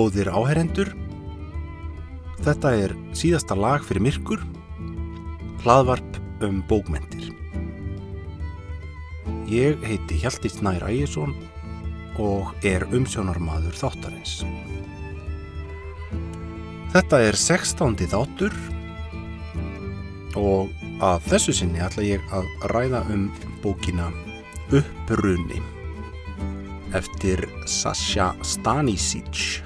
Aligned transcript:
Góðir 0.00 0.30
áherendur, 0.32 0.88
þetta 2.40 2.70
er 2.72 2.92
síðasta 3.12 3.52
lag 3.52 3.82
fyrir 3.84 4.00
myrkur, 4.06 4.40
hlaðvarp 5.60 6.16
um 6.46 6.62
bókmentir. 6.70 7.26
Ég 9.52 9.84
heiti 9.84 10.16
Hjalti 10.22 10.48
Snær 10.48 10.86
Ægjesson 10.88 11.36
og 12.16 12.48
er 12.64 12.86
umsjónarmadur 12.96 13.76
þáttarins. 13.76 14.40
Þetta 16.96 17.20
er 17.28 17.36
16. 17.36 18.00
þáttur 18.08 18.56
og 20.40 20.72
að 21.04 21.28
þessu 21.28 21.58
sinni 21.60 21.84
ætla 21.84 22.08
ég 22.08 22.24
að 22.32 22.48
ræða 22.72 23.04
um 23.12 23.28
bókina 23.60 24.08
Upprunni 24.72 25.60
eftir 26.96 27.44
Sasha 27.68 28.32
Stanisic 28.40 29.60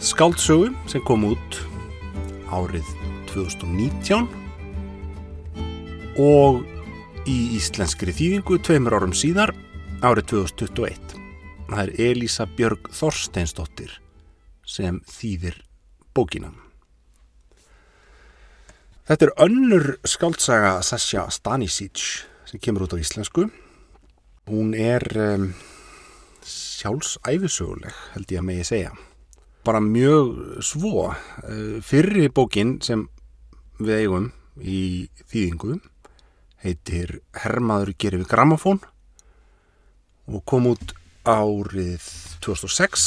skáldsögu 0.00 0.70
sem 0.88 1.02
kom 1.04 1.26
út 1.28 1.60
árið 2.48 2.86
2019 3.28 4.28
og 6.20 6.62
í 7.28 7.38
íslenskri 7.58 8.14
þýðingu 8.16 8.58
tveimur 8.64 8.96
árum 8.96 9.12
síðar 9.12 9.52
árið 10.00 10.30
2021 10.32 11.20
það 11.68 11.82
er 11.82 11.92
Elisa 12.08 12.46
Björg 12.48 12.88
Þorsteinsdóttir 12.96 13.92
sem 14.66 15.02
þýðir 15.10 15.60
bókina. 16.16 16.50
Þetta 19.04 19.26
er 19.26 19.34
önnur 19.44 19.86
skáldsaga 20.06 20.78
Sasha 20.86 21.26
Stanisic 21.34 22.24
sem 22.48 22.62
kemur 22.62 22.86
út 22.86 22.94
á 22.94 23.02
íslensku. 23.02 23.48
Hún 24.50 24.72
er 24.74 25.04
um, 25.18 25.50
sjálfsæfisöguleg 26.46 27.94
held 28.14 28.32
ég 28.32 28.40
að 28.40 28.48
megi 28.48 28.66
segja 28.72 28.96
bara 29.66 29.80
mjög 29.84 30.62
svo. 30.64 31.10
Fyrri 31.84 32.28
bókin 32.32 32.78
sem 32.84 33.06
við 33.80 34.04
eigum 34.04 34.30
í 34.60 35.08
þýðingu 35.30 35.80
heitir 36.60 37.20
Hermaður 37.40 37.94
gerir 37.96 38.22
við 38.22 38.30
gramofón 38.32 38.80
og 40.30 40.42
kom 40.48 40.68
út 40.70 40.92
árið 41.24 42.04
2006 42.44 43.06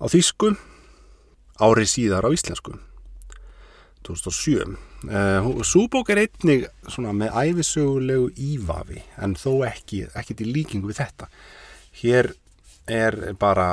á 0.00 0.04
þýsku 0.08 0.54
árið 1.60 1.90
síðar 1.92 2.28
á 2.28 2.32
íslensku 2.32 2.78
2007 4.08 4.64
uh, 5.12 5.60
Súbók 5.66 6.12
er 6.12 6.24
einnig 6.24 6.68
með 7.12 7.36
æfisögulegu 7.36 8.30
ívafi 8.36 9.02
en 9.20 9.36
þó 9.36 9.66
ekki, 9.68 10.06
ekki 10.16 10.38
til 10.40 10.48
líkingu 10.54 10.88
við 10.90 11.02
þetta. 11.02 11.28
Hér 12.00 12.32
er 12.88 13.34
bara 13.38 13.68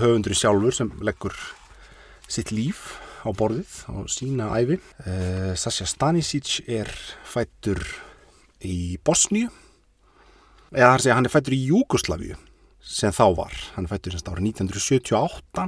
höfundur 0.00 0.34
sjálfur 0.36 0.74
sem 0.74 0.90
leggur 1.04 1.36
sitt 2.30 2.52
líf 2.54 2.98
á 3.26 3.30
borðið 3.36 3.72
og 3.92 4.10
sína 4.12 4.50
æfi 4.56 4.78
uh, 4.80 5.52
Sasha 5.58 5.86
Stanisic 5.88 6.60
er 6.68 6.90
fættur 7.26 7.82
í 8.64 8.98
Bosníu. 9.04 9.50
Eða 10.70 10.94
þar 10.94 11.04
segja 11.04 11.18
hann 11.18 11.28
er 11.28 11.34
fættur 11.34 11.56
í 11.56 11.64
Júkoslavíu 11.70 12.38
sem 12.80 13.12
þá 13.12 13.24
var, 13.36 13.56
hann 13.74 13.86
er 13.86 13.92
fættur 13.92 14.14
semst 14.14 14.30
árið 14.30 14.52
1978 14.54 15.66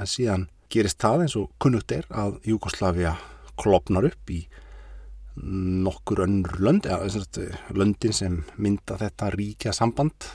en 0.00 0.10
síðan 0.10 0.48
gerist 0.70 1.00
það 1.02 1.24
eins 1.24 1.36
og 1.38 1.50
kunnugt 1.62 1.92
er 1.94 2.06
að 2.10 2.38
Júkoslavia 2.46 3.14
klopnar 3.60 4.08
upp 4.10 4.32
í 4.32 4.40
nokkur 5.40 6.24
önnur 6.26 6.58
lönd 6.60 6.88
eða 6.90 7.08
löndin 7.76 8.14
sem 8.14 8.40
mynda 8.60 8.98
þetta 9.00 9.30
ríkja 9.34 9.74
samband 9.76 10.26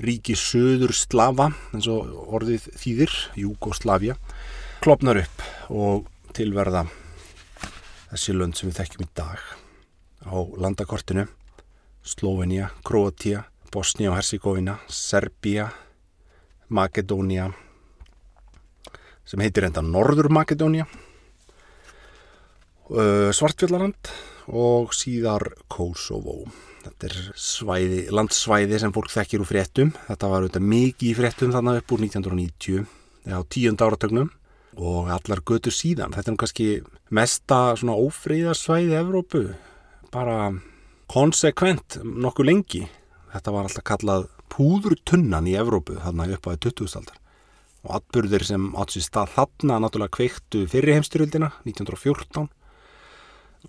ríki 0.00 0.36
söður 0.38 0.94
slafa 0.96 1.50
eins 1.74 1.88
og 1.90 2.08
orðið 2.32 2.70
þýðir 2.80 3.16
Júkoslavia 3.42 4.16
klopnar 4.80 5.20
upp 5.20 5.44
og 5.68 6.08
tilverða 6.36 6.86
þessi 8.10 8.34
lönd 8.36 8.56
sem 8.56 8.70
við 8.70 8.80
þekkjum 8.80 9.04
í 9.04 9.10
dag. 9.20 9.42
Á 10.24 10.36
landakortinu 10.60 11.26
Slovenia, 12.00 12.70
Kroatia 12.84 13.44
Bosnia 13.70 14.10
og 14.10 14.16
Herzegovina 14.18 14.78
Serbia 14.88 15.68
Makedónia 16.68 17.50
sem 19.28 19.42
heitir 19.44 19.68
enda 19.68 19.82
Norður 19.84 20.30
Makedónia 20.32 20.88
Svartfjallaland 22.90 24.10
og 24.48 24.94
síðar 24.96 25.44
Kosovo. 25.70 26.44
Þetta 26.80 27.08
er 27.10 27.16
svæði, 27.36 28.00
landsvæði 28.14 28.80
sem 28.80 28.92
fólk 28.94 29.10
þekkir 29.12 29.44
úr 29.44 29.48
fréttum. 29.50 29.92
Þetta 30.06 30.30
var 30.32 30.44
auðvitað 30.44 30.68
mikið 30.72 31.08
í 31.10 31.16
fréttum 31.18 31.54
þannig 31.54 31.82
upp 31.82 31.94
úr 31.94 32.04
1990 32.06 32.86
eða 33.28 33.40
á 33.44 33.50
tíund 33.52 33.84
áratögnum 33.84 34.30
og 34.80 35.10
allar 35.12 35.42
götur 35.44 35.74
síðan. 35.74 36.14
Þetta 36.16 36.32
er 36.32 36.40
kannski 36.40 36.68
mesta 37.12 37.60
svona 37.76 37.98
ófríðarsvæði 38.00 38.96
Evrópu 39.00 39.44
bara 40.14 40.52
konsekvent 41.10 42.00
nokkuð 42.04 42.48
lengi. 42.48 42.84
Þetta 43.34 43.54
var 43.54 43.68
alltaf 43.68 43.86
kallað 43.86 44.28
púðrutunnan 44.50 45.48
í 45.50 45.56
Evrópu 45.58 45.98
þarna 46.00 46.30
upp 46.34 46.48
á 46.48 46.56
2000-aldar 46.56 47.18
og 47.80 47.96
atbyrðir 47.96 48.44
sem 48.44 48.64
átt 48.76 48.92
sér 48.92 49.06
stað 49.06 49.34
þarna 49.36 49.78
náttúrulega 49.80 50.16
kveiktu 50.18 50.66
fyrir 50.68 50.98
heimstyrjöldina 50.98 51.48
1914 51.64 52.50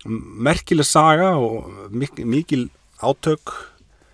merkileg 0.04 0.86
saga 0.86 1.34
og 1.36 1.68
mikil, 1.90 2.26
mikil 2.26 2.64
átök. 3.02 3.52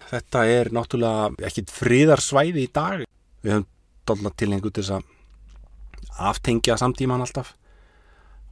Þetta 0.08 0.44
er 0.48 0.72
náttúrulega 0.72 1.48
ekkit 1.48 1.72
fríðarsvæði 1.74 2.64
í 2.64 2.72
dag. 2.72 3.04
Við 3.44 3.54
höfum 3.58 3.68
dolla 4.08 4.32
til 4.32 4.50
einhvern 4.54 4.76
þess 4.78 4.94
að 4.96 6.28
aftengja 6.30 6.78
samtíman 6.80 7.22
alltaf. 7.24 7.54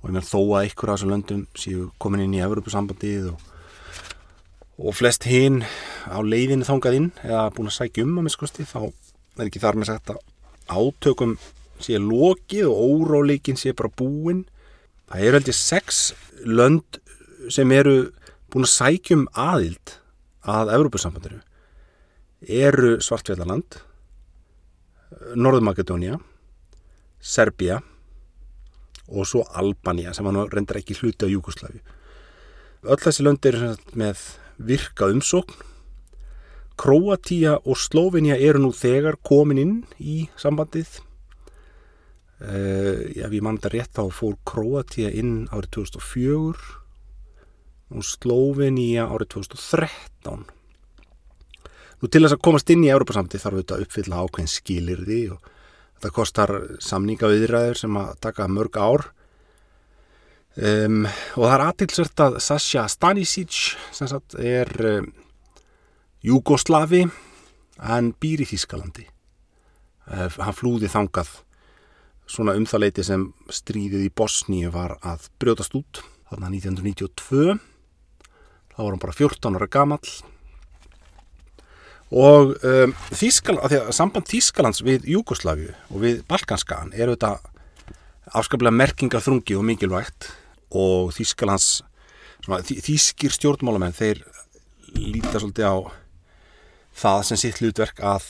Og 0.03 0.11
ég 0.11 0.17
meðal 0.17 0.29
þó 0.29 0.41
að 0.59 0.71
ykkur 0.71 0.93
á 0.93 0.95
þessum 0.95 1.13
löndum 1.15 1.45
séu 1.57 1.91
komin 2.03 2.27
inn 2.27 2.37
í 2.37 2.43
Evropasambandið 2.45 3.31
og, 3.33 3.41
og 4.77 4.97
flest 4.97 5.27
hinn 5.27 5.63
á 6.07 6.21
leiðinu 6.21 6.69
þangað 6.69 6.99
inn 7.01 7.11
eða 7.25 7.49
búin 7.57 7.73
að 7.73 7.79
sækja 7.81 8.05
um 8.07 8.21
að 8.21 8.29
miskusti 8.29 8.69
þá 8.69 8.81
er 8.87 9.49
ekki 9.49 9.63
þar 9.65 9.81
með 9.81 9.91
sagt 9.91 10.13
að 10.13 10.21
átökum 10.67 11.35
sé 11.83 11.99
lokið 12.01 12.69
og 12.69 13.09
óráleikin 13.09 13.59
sé 13.59 13.73
bara 13.77 13.93
búin 13.93 14.45
það 15.11 15.25
eru 15.27 15.41
heldur 15.41 15.57
sex 15.57 16.05
lönd 16.45 17.01
sem 17.53 17.73
eru 17.75 17.97
búin 18.53 18.67
að 18.67 18.73
sækjum 18.75 19.27
aðild 19.33 19.97
að 20.47 20.73
Evrópussambandinu 20.77 21.43
eru 22.47 22.97
Svartfjallaland 23.03 23.81
Norðmakedónia 25.35 26.21
Serbia 27.21 27.81
og 29.07 29.27
svo 29.27 29.45
Albania 29.55 30.13
sem 30.15 30.27
hann 30.27 30.47
reyndar 30.51 30.81
ekki 30.81 30.99
hluti 30.99 31.27
á 31.27 31.33
Júkoslavi 31.33 31.83
öll 32.87 33.03
þessi 33.03 33.25
lönd 33.27 33.47
eru 33.49 33.73
með 33.99 34.21
virka 34.57 35.09
umsókn. 35.11 35.57
Kroatia 36.77 37.57
og 37.65 37.79
Slovenia 37.81 38.37
eru 38.37 38.61
nú 38.61 38.73
þegar 38.77 39.17
komin 39.25 39.61
inn 39.61 39.77
í 39.97 40.27
sambandið. 40.37 41.01
Uh, 42.37 43.09
ef 43.17 43.33
ég 43.33 43.41
mann 43.41 43.57
þetta 43.57 43.73
rétt 43.73 43.95
þá 43.97 44.13
fór 44.13 44.35
Kroatia 44.45 45.09
inn 45.09 45.47
árið 45.49 45.71
2004 45.79 46.83
og 47.95 48.07
Slovenia 48.07 49.07
árið 49.07 49.37
2013 49.37 50.47
nú 52.01 52.11
til 52.11 52.23
þess 52.25 52.37
að 52.37 52.43
komast 52.45 52.71
inn 52.73 52.85
í 52.85 52.91
Európa-samtið 52.93 53.43
þarf 53.43 53.61
þetta 53.61 53.77
að 53.77 53.85
uppfylla 53.87 54.23
ákveðin 54.25 54.53
skilirði 54.53 55.21
og 55.35 55.53
þetta 55.97 56.13
kostar 56.17 56.53
samninga 56.85 57.31
viðræður 57.33 57.81
sem 57.81 58.01
að 58.01 58.11
taka 58.27 58.49
mörg 58.53 58.77
ár. 58.77 59.07
Um, 60.57 61.05
og 61.37 61.45
það 61.45 61.55
er 61.55 61.65
aðtilsvert 61.67 62.23
að 62.25 62.39
Sasha 62.45 62.87
Stanisic 62.89 63.57
sem 63.93 64.09
sagt 64.09 64.39
er 64.41 64.71
um, 64.89 65.11
Júgoslavi 66.25 67.03
hann 67.77 68.15
býr 68.17 68.41
í 68.41 68.49
Þískalandi 68.49 69.05
uh, 69.05 70.31
hann 70.33 70.57
flúði 70.57 70.89
þangað. 70.93 71.29
Svona 72.27 72.57
um 72.59 72.65
það 72.67 72.83
leiti 72.83 73.05
sem 73.07 73.29
stríðið 73.53 74.09
í 74.09 74.13
Bosníu 74.17 74.73
var 74.75 74.97
að 75.05 75.29
brjótast 75.41 75.77
út 75.79 76.01
þarna 76.31 76.51
1992 76.57 77.59
þá 78.77 78.81
var 78.85 78.93
hann 78.93 79.03
bara 79.03 79.17
14 79.17 79.57
ára 79.57 79.69
gamall. 79.73 80.11
Og 82.15 82.53
um, 82.63 82.95
Þískal, 83.11 83.57
að 83.65 83.81
að 83.81 83.93
samband 83.97 84.29
Þískalands 84.31 84.83
við 84.87 85.09
Júkoslaviu 85.11 85.73
og 85.91 86.03
við 86.05 86.21
Balkanskagan 86.29 86.93
er 86.95 87.11
auðvitað 87.11 87.49
afskaplega 88.37 88.75
merkingar 88.75 89.25
þrungi 89.25 89.57
og 89.59 89.65
mikilvægt. 89.67 90.31
Og 90.77 91.11
Þískalands 91.17 91.81
svona, 92.45 92.61
þískir 92.63 93.35
stjórnmálamenn 93.35 93.97
þeir 93.97 94.23
líta 94.95 95.41
svolítið 95.41 95.67
á 95.67 95.77
það 96.97 97.25
sem 97.29 97.41
sitt 97.41 97.59
hlutverk 97.61 97.99
að 98.05 98.29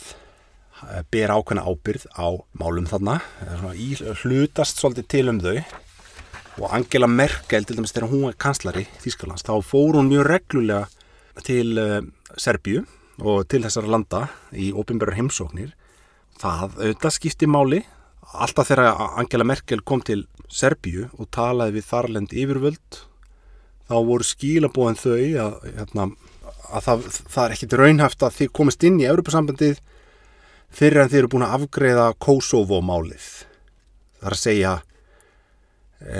eh, 0.87 1.03
bera 1.13 1.37
ákveðna 1.37 1.67
ábyrð 1.67 2.07
á 2.17 2.27
málum 2.57 2.89
þarna. 2.89 3.19
Svona, 3.45 3.75
í, 3.77 3.93
hlutast 4.23 4.81
svolítið 4.81 5.11
til 5.13 5.27
um 5.35 5.43
þau 5.43 5.59
og 6.57 6.69
Angela 6.73 7.09
Merkel 7.11 7.67
til 7.67 7.79
dæmis 7.79 7.95
þegar 7.95 8.13
hún 8.13 8.29
er 8.31 8.39
kanslari 8.41 8.87
Þískalands 9.03 9.45
þá 9.47 9.55
fór 9.65 9.99
hún 9.99 10.11
mjög 10.11 10.29
reglulega 10.31 10.87
til 11.47 11.77
uh, 11.81 12.01
Serbíu 12.41 12.85
og 13.21 13.47
til 13.51 13.63
þessara 13.65 13.93
landa 13.93 14.23
í 14.53 14.71
ofinbærar 14.77 15.19
heimsóknir 15.19 15.75
það 16.41 16.79
auðvitað 16.79 17.17
skipti 17.17 17.49
máli 17.49 17.83
alltaf 18.37 18.71
þegar 18.71 18.97
Angela 19.21 19.47
Merkel 19.49 19.85
kom 19.85 20.03
til 20.05 20.25
Serbíu 20.53 21.11
og 21.17 21.31
talaði 21.35 21.79
við 21.79 21.89
þarlend 21.91 22.35
yfirvöld 22.37 23.03
þá 23.87 23.97
voru 24.09 24.27
skilabóðin 24.27 24.99
þau 24.99 25.13
að, 25.17 25.59
hérna, 25.77 26.09
að 26.73 26.89
það, 26.89 27.05
það 27.35 27.45
er 27.45 27.55
ekkit 27.57 27.77
raunhaft 27.81 28.25
að 28.27 28.39
þið 28.41 28.53
komist 28.59 28.87
inn 28.87 28.99
í 29.01 29.09
Europasambandið 29.09 29.81
fyrir 30.77 31.03
en 31.03 31.13
þið 31.13 31.23
eru 31.23 31.33
búin 31.33 31.47
að 31.47 31.57
afgreða 31.61 32.07
Kosovo-málið. 32.23 33.27
Það 34.19 34.29
er 34.29 34.37
að 34.37 34.43
segja 34.43 34.73
eh, 34.77 34.86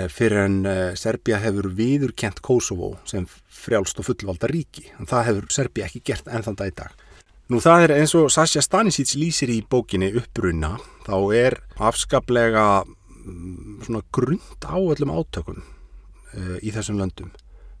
fyrir 0.09 0.41
en 0.41 0.55
eh, 0.65 0.95
Serbia 0.97 1.37
hefur 1.41 1.69
viðurkent 1.77 2.41
Kosovo 2.41 2.95
sem 3.05 3.27
frjálst 3.29 3.99
og 4.01 4.07
fullvalda 4.09 4.49
ríki. 4.49 4.87
En 4.97 5.09
það 5.09 5.27
hefur 5.29 5.49
Serbia 5.53 5.87
ekki 5.87 6.01
gert 6.07 6.29
enn 6.31 6.45
þann 6.45 6.57
dag 6.57 6.71
í 6.71 6.75
dag. 6.77 7.03
Nú 7.47 7.61
það 7.63 7.85
er 7.85 7.93
eins 8.01 8.13
og 8.17 8.31
Sasha 8.33 8.63
Stanisic 8.63 9.13
lýsir 9.15 9.51
í 9.53 9.61
bókinni 9.63 10.09
uppbrunna, 10.19 10.73
þá 11.05 11.15
er 11.37 11.55
afskaplega 11.79 12.83
mm, 12.83 13.85
svona 13.85 14.01
grund 14.11 14.67
á 14.67 14.75
öllum 14.75 15.13
átökum 15.15 15.61
uh, 15.61 16.57
í 16.59 16.73
þessum 16.75 16.99
löndum. 16.99 17.29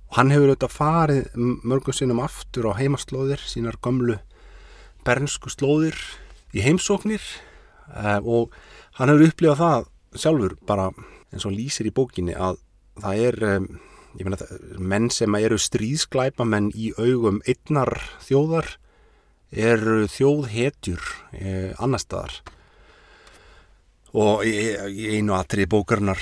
Og 0.07 0.21
hann 0.21 0.31
hefur 0.31 0.53
auðvitað 0.53 0.71
farið 0.71 1.27
mörgum 1.67 1.97
sinnum 1.97 2.23
aftur 2.23 2.69
á 2.71 2.79
heimaslóðir, 2.79 3.43
sínar 3.43 3.75
gömlu 3.83 4.15
bernsku 5.03 5.51
slóðir 5.51 5.99
í 6.55 6.63
heimsóknir 6.63 7.23
uh, 7.91 8.23
og 8.23 8.55
hann 9.01 9.11
hefur 9.11 9.33
upplifað 9.33 9.63
það 9.65 9.91
sjálfur 10.23 10.55
bara 10.63 10.87
eins 11.37 11.47
og 11.47 11.55
lýsir 11.55 11.87
í 11.89 11.93
bókinni 11.95 12.35
að 12.35 12.59
það 12.97 13.23
er, 13.29 13.39
um, 13.53 13.69
meina, 14.17 14.41
menn 14.81 15.09
sem 15.13 15.37
eru 15.39 15.59
stríðsklæpa 15.61 16.45
menn 16.49 16.71
í 16.73 16.91
augum 16.97 17.39
einnar 17.45 17.93
þjóðar 18.25 18.73
eru 19.51 20.07
þjóðhetjur 20.11 21.03
eh, 21.37 21.71
annar 21.79 22.01
staðar. 22.03 22.41
Og 24.17 24.43
í, 24.47 24.55
einu 25.15 25.35
atrið 25.37 25.69
bókarnar 25.71 26.21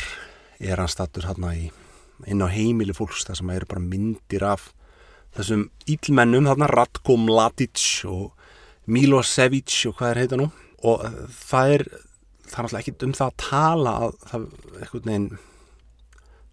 er 0.60 0.82
hann 0.82 0.92
stattur 0.92 1.28
hérna 1.30 1.54
inn 1.56 2.44
á 2.44 2.48
heimili 2.50 2.96
fólks 2.96 3.26
þar 3.28 3.40
sem 3.40 3.54
eru 3.54 3.70
bara 3.70 3.84
myndir 3.84 4.46
af 4.48 4.70
þessum 5.36 5.68
ílmennum 5.92 6.48
þarna 6.48 6.70
Ratko 6.72 7.18
Mladic 7.20 8.06
og 8.10 8.32
Milosevic 8.86 9.74
og 9.90 9.98
hvað 9.98 10.12
er 10.12 10.22
heita 10.24 10.40
nú. 10.40 10.50
Og 10.86 11.02
það 11.34 11.76
er 11.78 11.86
það 12.46 12.58
er 12.58 12.68
alltaf 12.68 12.82
ekki 12.82 12.96
um 13.08 13.16
það 13.18 13.32
að 13.32 13.38
tala 13.46 13.96
að 14.06 14.18
það, 14.32 14.46
neginn, 15.06 15.30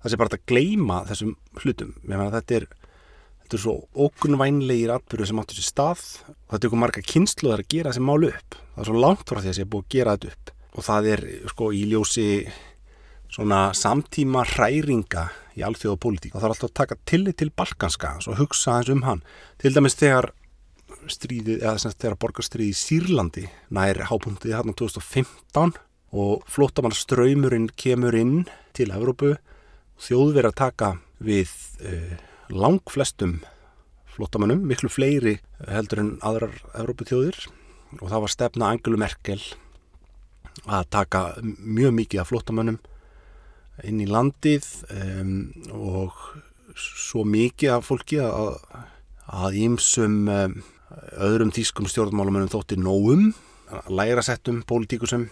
það 0.02 0.14
sé 0.14 0.20
bara 0.22 0.38
að 0.38 0.46
gleima 0.52 1.02
þessum 1.10 1.36
hlutum. 1.62 1.92
Þetta 2.08 2.58
er 2.58 2.68
þetta 3.42 3.58
er 3.58 3.62
svo 3.66 4.06
ógunvænlegir 4.08 4.94
atbyrðu 4.94 5.28
sem 5.28 5.40
áttur 5.42 5.58
sér 5.58 5.68
stað 5.68 6.02
og 6.24 6.56
er 6.56 6.66
okkur 6.68 6.80
marga 6.80 7.04
kynsluðar 7.04 7.62
að 7.64 7.72
gera 7.74 7.92
þessi 7.92 8.04
málu 8.08 8.30
upp. 8.32 8.58
Það 8.72 8.82
er 8.82 8.88
svo 8.88 9.02
langt 9.02 9.24
frá 9.28 9.40
því 9.40 9.50
að 9.50 9.56
sé 9.58 9.66
búið 9.68 9.84
að 9.84 9.94
gera 9.96 10.14
þetta 10.16 10.32
upp. 10.32 10.52
Og 10.72 10.86
það 10.86 11.08
er 11.12 11.24
sko 11.52 11.68
í 11.76 11.82
ljósi 11.90 12.28
svona 13.32 13.60
samtíma 13.76 14.44
hræringa 14.54 15.26
í 15.56 15.64
alþjóða 15.66 16.00
pólitík 16.00 16.34
og 16.34 16.40
það 16.40 16.46
er 16.48 16.54
alltaf 16.54 16.70
að 16.70 16.78
taka 16.80 16.98
tillit 17.08 17.38
til 17.40 17.50
balkanska 17.52 18.14
og 18.24 18.40
hugsa 18.40 18.78
eins 18.78 18.92
um 18.92 19.04
hann. 19.04 19.20
Til 19.60 19.74
dæmis 19.76 19.98
þegar 20.00 20.32
stríðið, 21.10 21.62
eða 21.62 21.78
semst 21.82 22.00
þegar 22.02 22.18
borgarstríði 22.22 22.72
í 22.72 22.78
Sýrlandi 22.78 23.46
nær 23.74 24.04
hápunktið 24.10 24.56
hérna 24.56 24.74
2015 24.78 25.74
og 26.12 26.44
flottamann 26.50 26.94
ströymurinn 26.96 27.70
kemur 27.78 28.16
inn 28.16 28.44
til 28.76 28.90
Evrópu 28.92 29.34
og 29.36 30.04
þjóðverið 30.06 30.50
að 30.52 30.60
taka 30.60 30.92
við 31.22 31.50
uh, 31.86 32.14
lang 32.52 32.82
flestum 32.90 33.40
flottamannum, 34.12 34.60
miklu 34.68 34.90
fleiri 34.92 35.38
heldur 35.70 36.02
en 36.02 36.14
aðrar 36.26 36.54
Európa-tjóðir 36.76 37.38
og 38.00 38.08
það 38.08 38.24
var 38.24 38.32
stefna 38.34 38.70
Angelu 38.72 39.00
Merkel 39.00 39.40
að 40.68 40.88
taka 40.92 41.22
mjög 41.40 41.94
mikið 41.96 42.22
af 42.22 42.30
flottamannum 42.30 42.78
inn 43.88 44.02
í 44.04 44.08
landið 44.10 44.66
um, 44.92 45.32
og 45.72 46.18
svo 46.76 47.24
mikið 47.28 47.76
af 47.78 47.88
fólki 47.88 48.20
að, 48.22 48.58
að 49.26 49.58
ímsum 49.64 50.20
um, 50.28 50.58
öðrum 51.22 51.52
tískum 51.54 51.88
stjórnmálumennum 51.90 52.50
þótti 52.52 52.78
nógum, 52.80 53.30
læra 53.92 54.24
settum, 54.24 54.62
pólitíkusum 54.68 55.28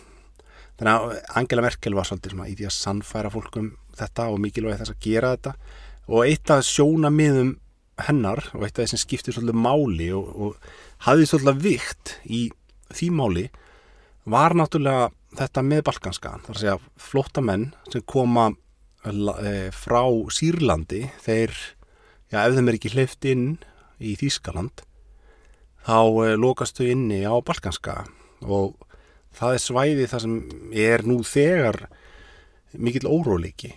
þannig 0.81 0.93
að 0.95 1.17
Angela 1.37 1.65
Merkel 1.67 1.97
var 1.97 2.09
svolítið 2.09 2.39
í 2.47 2.55
því 2.57 2.69
að 2.69 2.77
sannfæra 2.77 3.33
fólkum 3.33 3.75
þetta 3.99 4.29
og 4.33 4.41
mikilvægi 4.41 4.81
þess 4.81 4.95
að 4.95 5.03
gera 5.05 5.33
þetta. 5.35 5.53
Og 6.11 6.25
eitt 6.25 6.53
af 6.55 6.65
sjónamiðum 6.65 7.51
hennar 8.07 8.43
og 8.57 8.65
eitt 8.65 8.79
af 8.79 8.87
þess 8.87 8.97
sem 8.97 9.03
skiptir 9.03 9.37
svolítið 9.37 9.61
máli 9.61 10.09
og, 10.17 10.31
og 10.33 10.71
hafði 11.05 11.29
svolítið 11.29 11.63
vikt 11.67 12.15
í 12.25 12.43
því 12.97 13.11
máli 13.19 13.47
var 14.31 14.57
náttúrulega 14.57 15.11
þetta 15.39 15.65
með 15.67 15.85
balkanska 15.91 16.35
þar 16.47 16.57
að 16.57 16.63
segja 16.63 16.79
flottamenn 17.11 17.69
sem 17.93 18.05
koma 18.09 18.49
e, 19.05 19.69
frá 19.77 20.03
Sýrlandi. 20.33 21.05
Þeir, 21.23 21.53
já 22.33 22.41
ef 22.47 22.57
þeim 22.57 22.73
er 22.73 22.81
ekki 22.81 22.95
hleyft 22.97 23.29
inn 23.29 23.51
í 24.01 24.17
Þýskaland 24.17 24.87
þá 25.87 26.01
e, 26.25 26.37
lokastu 26.41 26.89
inni 26.91 27.23
á 27.25 27.35
balkanska 27.41 28.05
og 28.43 28.77
það 29.37 29.57
er 29.57 29.65
svæði 29.65 30.09
það 30.11 30.25
sem 30.27 30.37
er 30.73 31.07
nú 31.07 31.21
þegar 31.27 31.85
mikill 32.79 33.09
óróleiki 33.11 33.75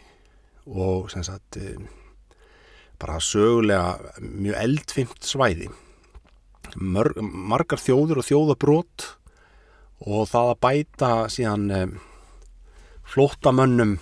og 0.68 1.12
sem 1.14 1.26
sagt 1.26 1.58
e, 1.58 1.76
bara 3.02 3.20
sögulega 3.24 4.14
mjög 4.22 4.60
eldfimt 4.64 5.28
svæði 5.28 5.72
Mör, 6.74 7.12
margar 7.22 7.78
þjóður 7.78 8.22
og 8.22 8.26
þjóðabrót 8.26 9.06
og 10.04 10.26
það 10.30 10.50
að 10.50 10.62
bæta 10.66 11.12
síðan 11.32 11.66
eh, 11.72 11.92
flottamönnum 13.14 13.98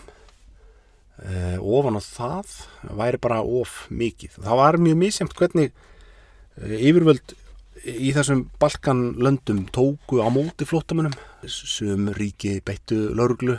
eh, 1.25 1.58
ofan 1.60 2.00
á 2.00 2.01
það 2.01 2.53
væri 2.98 3.20
bara 3.22 3.41
of 3.43 3.86
mikið. 3.91 4.39
Það 4.39 4.62
var 4.62 4.79
mjög 4.81 5.00
misjæmt 5.01 5.36
hvernig 5.38 5.74
eh, 5.74 6.77
yfirvöld 6.79 7.36
í 7.85 8.11
þessum 8.15 8.45
Balkanlöndum 8.61 9.65
tóku 9.73 10.21
á 10.21 10.27
móti 10.33 10.67
flottamönnum 10.69 11.15
sem 11.47 12.11
ríki 12.17 12.59
beittu 12.65 13.09
lauruglu 13.17 13.57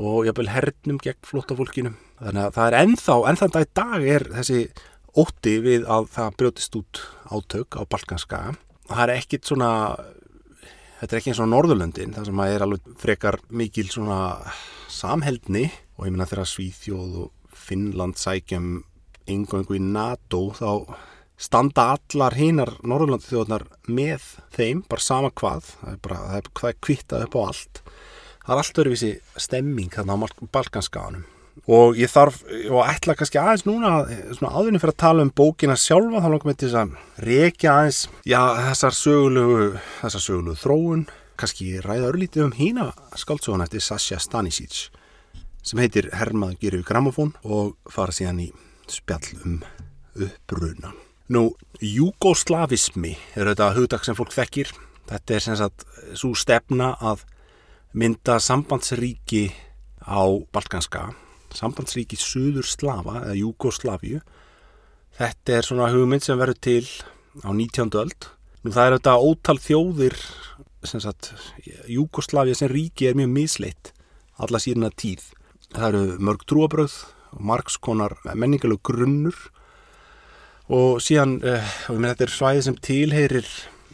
og 0.00 0.24
jáfnveil 0.28 0.52
hernum 0.54 1.00
gegn 1.02 1.18
flottafólkinum 1.26 1.98
þannig 2.20 2.46
að 2.46 2.54
það 2.56 2.68
er 2.68 2.78
ennþá, 2.84 3.16
ennþá 3.30 3.50
dag 3.52 3.66
í 3.66 3.70
dag 3.80 4.06
er 4.14 4.26
þessi 4.38 4.62
ótti 5.18 5.56
við 5.64 5.86
að 5.90 6.08
það 6.14 6.36
brjótist 6.38 6.78
út 6.78 7.02
átök 7.30 7.78
á 7.78 7.82
Balkanska. 7.90 8.40
Það 8.90 9.02
er 9.04 9.12
ekkit 9.16 9.48
svona 9.48 9.70
þetta 11.00 11.14
er 11.14 11.18
ekki 11.20 11.32
eins 11.32 11.42
og 11.42 11.50
Norðurlöndin 11.50 12.14
það 12.16 12.30
sem 12.30 12.42
er 12.46 12.64
alveg 12.66 12.90
frekar 13.00 13.40
mikil 13.50 13.88
svona 13.90 14.20
samheldni. 14.90 15.68
Og 15.98 16.08
ég 16.08 16.14
minna 16.14 16.28
þegar 16.28 16.48
Svíþjóð 16.48 17.16
og 17.24 17.56
Finnland 17.56 18.18
sækjum 18.20 18.68
yngöngu 19.30 19.76
í 19.76 19.82
NATO 19.84 20.46
þá 20.56 20.70
standa 21.40 21.86
allar 21.94 22.36
hinar 22.36 22.74
Norðurlandi 22.84 23.30
þjóðnar 23.30 23.66
með 23.88 24.26
þeim, 24.54 24.84
bara 24.88 25.04
sama 25.04 25.32
hvað 25.32 25.66
það 25.72 25.92
er 25.92 26.00
bara, 26.04 26.22
það 26.26 26.38
er, 26.38 26.48
það 26.60 26.70
er 26.70 26.80
kvittað 26.86 27.26
upp 27.26 27.36
á 27.36 27.40
allt. 27.46 27.82
Það 28.40 28.54
er 28.54 28.62
allt 28.62 28.80
öruvísi 28.82 29.12
stemming 29.40 29.94
þarna 29.94 30.16
á 30.16 30.18
Balkanskaganum. 30.52 31.26
Og 31.70 31.98
ég 31.98 32.08
þarf, 32.08 32.40
og 32.72 32.86
ætla 32.88 33.16
kannski 33.18 33.40
aðeins 33.40 33.66
núna 33.66 34.04
svona 34.36 34.52
áðurinn 34.54 34.80
fyrir 34.80 34.94
að 34.94 35.02
tala 35.02 35.24
um 35.26 35.32
bókina 35.34 35.76
sjálfa 35.76 36.22
þá 36.22 36.28
langar 36.30 36.48
mér 36.48 36.58
til 36.60 36.70
að 36.78 36.94
reykja 37.26 37.74
aðeins 37.74 37.98
já, 38.24 38.40
þessar 38.70 38.96
sögulegu 38.96 39.66
þessar 39.98 40.24
sögulegu 40.24 40.62
þróun. 40.62 41.04
Kannski 41.40 41.68
ræða 41.84 42.08
örlítið 42.12 42.46
um 42.46 42.56
hína 42.56 42.88
skáltsóðan 43.18 43.66
eftir 43.66 43.84
Sasha 43.84 44.20
Stanisic 44.20 44.88
sem 45.64 45.80
heitir 45.80 46.10
Hermað 46.16 46.56
Gerið 46.62 46.86
Gramofón 46.88 47.34
og 47.44 47.76
fara 47.92 48.14
síðan 48.16 48.44
í 48.46 48.50
spjall 48.88 49.36
um 49.44 49.60
uppbruna 50.16 50.94
Nú, 51.30 51.52
júgoslavismi 51.78 53.14
er 53.38 53.52
þetta 53.52 53.72
hugdag 53.76 54.02
sem 54.06 54.16
fólk 54.18 54.32
þekkir. 54.34 54.72
Þetta 55.10 55.34
er 55.36 55.44
sem 55.44 55.58
sagt 55.58 55.84
svo 56.18 56.32
stefna 56.38 56.96
að 56.98 57.22
mynda 57.94 58.38
sambandsríki 58.42 59.48
á 60.02 60.26
Balkanska 60.50 61.10
sambandsríki 61.54 62.18
Suður 62.18 62.66
Slava 62.66 63.24
eða 63.24 63.38
Júgoslavíu 63.38 64.20
þetta 65.18 65.56
er 65.56 65.66
svona 65.66 65.90
hugmynd 65.92 66.24
sem 66.24 66.38
verður 66.40 66.60
til 66.62 66.84
á 67.44 67.50
19. 67.50 67.90
öld. 68.00 68.28
Nú 68.64 68.72
það 68.74 68.86
er 68.86 68.96
þetta 68.98 69.14
ótal 69.24 69.56
þjóðir 69.60 70.16
sem 70.86 71.02
sagt 71.02 71.32
Júgoslavia 71.90 72.56
sem 72.56 72.70
ríki 72.72 73.08
er 73.10 73.18
mjög 73.18 73.32
misleitt 73.34 73.92
alla 74.40 74.60
síðan 74.62 74.88
að 74.88 74.98
tíð. 75.02 75.24
Það 75.74 75.88
eru 75.90 76.20
mörg 76.26 76.44
trúabröð 76.48 76.94
og 77.36 77.42
margskonar 77.50 78.16
menningalög 78.32 78.80
grunnur 78.86 79.36
og 80.70 81.00
síðan 81.02 81.38
uh, 81.42 81.72
og 81.90 82.00
þetta 82.04 82.26
er 82.26 82.32
svæði 82.34 82.64
sem 82.66 82.78
tilheyrir 82.78 83.48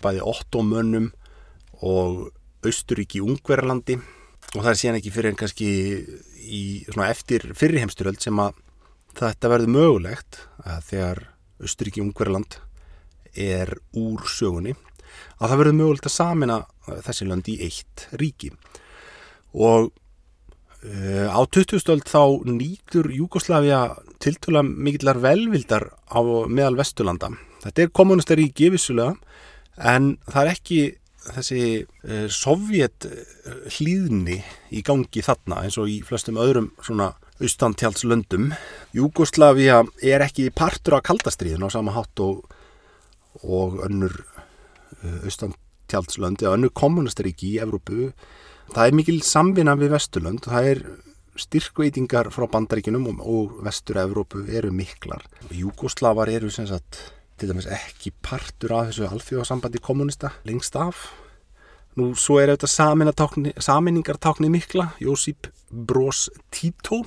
bæði 0.04 0.22
ottomönnum 0.28 1.10
og 1.86 2.28
Austuríki 2.66 3.22
Ungverðarlandi 3.24 3.96
og 3.96 4.60
það 4.60 4.70
er 4.72 4.80
síðan 4.80 4.98
ekki 5.00 5.12
fyrir 5.14 5.32
en 5.32 5.40
kannski 5.40 5.68
í, 6.46 6.62
svona, 6.90 7.10
eftir 7.10 7.48
fyrriheimsturöld 7.56 8.20
sem 8.22 8.38
að 8.42 8.58
þetta 9.16 9.52
verður 9.52 9.74
mögulegt 9.76 10.40
að 10.64 10.88
þegar 10.90 11.22
Austuríki 11.64 12.04
Ungverðarland 12.04 12.58
er 13.36 13.72
úr 13.96 14.24
sögunni 14.28 14.74
að 15.36 15.50
það 15.50 15.60
verður 15.62 15.78
mögulegt 15.80 16.08
að 16.10 16.16
samina 16.16 16.58
þessi 17.06 17.28
lönd 17.28 17.48
í 17.52 17.60
eitt 17.64 18.08
ríki. 18.20 18.52
Og 19.56 19.92
Uh, 20.86 21.26
á 21.32 21.40
2000-öld 21.50 22.04
þá 22.06 22.46
nýtur 22.46 23.08
Júkoslavia 23.10 23.96
tiltúla 24.22 24.62
mikillar 24.64 25.20
velvildar 25.22 25.90
á 26.08 26.20
meðal 26.48 26.78
Vesturlanda. 26.78 27.32
Þetta 27.64 27.82
er 27.82 27.92
kommunistari 27.94 28.46
vissulega 28.54 29.16
en 29.76 30.16
það 30.28 30.42
er 30.42 30.52
ekki 30.52 30.80
þessi 31.26 31.62
uh, 31.82 32.26
sovjet 32.30 33.08
hlýðni 33.76 34.40
í 34.70 34.82
gangi 34.86 35.24
þarna 35.26 35.64
eins 35.64 35.78
og 35.78 35.90
í 35.90 36.00
flestum 36.06 36.38
öðrum 36.38 36.70
svona 36.80 37.12
austantjálslöndum. 37.42 38.52
Júkoslavia 38.96 39.82
er 40.00 40.24
ekki 40.24 40.48
partur 40.54 41.00
af 41.00 41.06
kaldastriðin 41.10 41.66
á 41.66 41.68
sama 41.74 41.92
hátt 41.96 42.22
og, 42.22 42.46
og 43.42 43.80
önnur 43.88 44.14
uh, 44.22 45.20
austantjálslöndi 45.26 46.46
og 46.46 46.60
önnur 46.60 46.74
kommunistari 46.74 47.34
í 47.36 47.56
Evrópu 47.60 48.12
Það 48.72 48.88
er 48.88 48.96
mikil 48.98 49.18
samvinna 49.22 49.76
við 49.78 49.92
Vesturlönd 49.94 50.46
og 50.46 50.54
það 50.54 50.70
er 50.72 50.80
styrkveitingar 51.40 52.30
frá 52.34 52.46
bandaríkinum 52.50 53.08
og, 53.16 53.60
Vestur-Evrópu 53.66 54.44
eru 54.48 54.72
miklar. 54.74 55.24
Júgoslavar 55.50 56.30
eru 56.32 56.50
sem 56.50 56.66
sagt 56.68 57.00
til 57.36 57.50
dæmis 57.50 57.68
ekki 57.68 58.12
partur 58.24 58.72
af 58.76 58.90
þessu 58.90 59.08
alþjóðsambandi 59.10 59.82
kommunista 59.84 60.32
lengst 60.48 60.76
af. 60.80 61.08
Nú 61.96 62.10
svo 62.16 62.38
er 62.40 62.52
þetta 62.54 62.68
saminningartákni 63.60 64.50
mikla, 64.52 64.90
Jósip 65.00 65.48
Brós 65.70 66.26
Tito. 66.52 67.02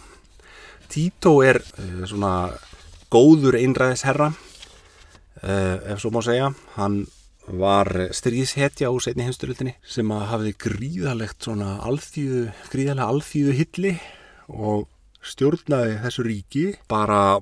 Tito 0.90 1.40
er 1.46 1.62
uh, 1.62 2.06
svona 2.10 2.50
góður 3.14 3.58
einræðisherra, 3.60 4.32
uh, 4.34 5.76
ef 5.94 6.02
svo 6.02 6.14
má 6.14 6.24
segja. 6.26 6.50
Hann 6.78 7.04
var 7.50 7.90
styrgishetja 8.14 8.92
úr 8.94 9.02
setni 9.02 9.26
heimsturöldinni 9.26 9.76
sem 9.82 10.10
hafði 10.10 10.54
gríðalegt 10.62 11.46
svona 11.46 11.80
alþýðu, 11.86 12.48
gríðalega 12.70 13.10
alþýðu 13.10 13.56
hilli 13.58 13.94
og 14.50 14.88
stjórnaði 15.26 15.98
þessu 16.04 16.26
ríki 16.26 16.66
bara 16.90 17.40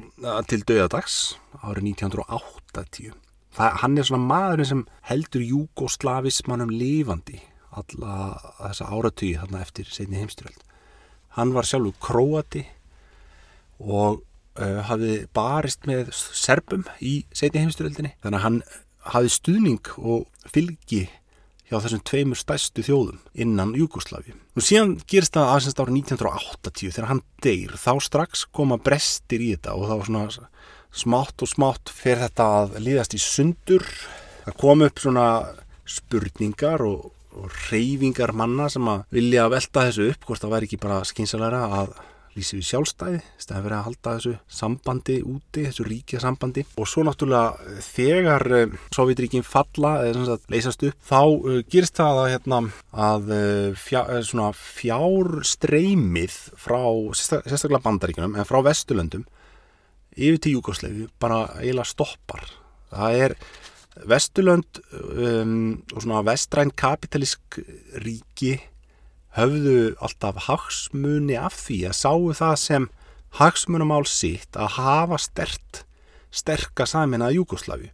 til 0.49 0.63
döðadags 0.65 1.37
árið 1.61 1.91
1980. 1.93 3.13
Það, 3.57 3.75
hann 3.81 3.97
er 3.97 4.07
svona 4.07 4.29
maðurinn 4.29 4.69
sem 4.69 4.81
heldur 5.09 5.45
júgoslavismannum 5.45 6.73
lifandi 6.73 7.39
alla 7.77 8.37
þessa 8.59 8.89
áratögi 8.93 9.37
þarna 9.37 9.61
eftir 9.65 9.89
setni 9.89 10.19
heimsturöld. 10.21 10.59
Hann 11.37 11.53
var 11.53 11.67
sjálfur 11.69 11.97
króati 12.01 12.63
og 13.77 14.23
uh, 14.57 14.81
hafði 14.89 15.19
barist 15.37 15.85
með 15.89 16.11
serpum 16.13 16.85
í 17.01 17.19
setni 17.35 17.61
heimsturöldinni 17.65 18.15
þannig 18.23 18.39
að 18.39 18.45
hann 18.47 18.61
hafi 19.13 19.31
stuðning 19.31 19.91
og 19.97 20.25
fylgi 20.51 21.05
hjá 21.67 21.79
þessum 21.83 22.03
tveimur 22.07 22.39
stæstu 22.39 22.83
þjóðum 22.86 23.19
innan 23.36 23.74
Júkoslavi. 23.77 24.36
Nú 24.55 24.63
síðan 24.63 24.95
gerist 25.09 25.36
það 25.36 25.51
aðsynst 25.53 25.81
árið 25.83 26.00
1980 26.00 26.95
þegar 26.95 27.09
hann 27.12 27.24
deyr, 27.43 27.75
þá 27.75 27.91
strax 28.07 28.45
koma 28.55 28.79
brestir 28.79 29.43
í 29.43 29.51
þetta 29.55 29.75
og 29.75 29.91
þá 29.91 30.07
svona 30.07 30.50
smátt 30.97 31.43
og 31.43 31.51
smátt 31.51 31.91
fer 31.93 32.24
þetta 32.24 32.47
að 32.62 32.77
líðast 32.86 33.17
í 33.17 33.21
sundur. 33.21 33.86
Það 34.45 34.59
kom 34.63 34.86
upp 34.88 35.01
svona 35.03 35.27
spurningar 35.88 36.83
og, 36.88 37.09
og 37.36 37.57
reyfingar 37.69 38.33
manna 38.36 38.69
sem 38.71 38.88
að 38.88 39.03
vilja 39.13 39.50
velta 39.51 39.88
þessu 39.89 40.12
upp, 40.13 40.24
hvort 40.27 40.43
það 40.43 40.55
væri 40.55 40.69
ekki 40.69 40.81
bara 40.83 41.03
skynsalæra 41.07 41.65
að 41.81 41.97
lýsi 42.38 42.60
við 42.60 42.67
sjálfstæði 42.70 43.22
stæði 43.41 43.63
verið 43.65 43.77
að 43.77 43.86
halda 43.88 44.13
þessu 44.17 44.34
sambandi 44.60 45.17
úti, 45.25 45.65
þessu 45.65 45.86
ríkja 45.88 46.22
sambandi. 46.24 46.63
Og 46.77 46.89
svo 46.89 47.03
náttúrulega 47.08 47.79
þegar 47.86 48.46
uh, 48.53 48.75
Sovjetríkin 48.96 49.46
falla 49.48 49.94
eða 50.08 50.38
leysast 50.53 50.86
upp, 50.88 50.98
þá 51.10 51.22
uh, 51.25 51.60
gerist 51.72 51.98
það 52.00 52.22
að, 52.24 52.29
hérna, 52.36 52.62
að 53.08 53.34
uh, 53.34 53.82
fjá, 53.82 54.01
fjárstreymið 54.77 56.38
frá 56.60 56.82
sérstaklega 57.17 57.84
bandaríkunum 57.86 58.38
en 58.38 58.48
frá 58.48 58.62
Vesturlöndum 58.65 59.27
yfir 60.17 60.41
til 60.41 60.58
Júkoslefi 60.58 61.08
bara 61.22 61.46
eiginlega 61.60 61.91
stoppar. 61.91 62.48
Það 62.94 63.24
er 63.25 63.38
Vesturlönd 64.08 64.79
um, 64.94 65.77
og 65.94 66.03
svona 66.03 66.24
vestræn 66.25 66.70
kapitalísk 66.77 67.58
ríki 68.03 68.58
höfðu 69.36 69.96
alltaf 70.03 70.48
hagsmuni 70.48 71.36
af 71.39 71.57
því 71.65 71.81
að 71.89 72.00
sáu 72.00 72.31
það 72.38 72.55
sem 72.63 72.88
hagsmunumál 73.38 74.05
sitt 74.10 74.57
að 74.57 74.77
hafa 74.77 75.19
stert, 75.22 75.84
sterka 76.31 76.88
samin 76.88 77.25
að 77.25 77.41
Júkoslavi 77.41 77.91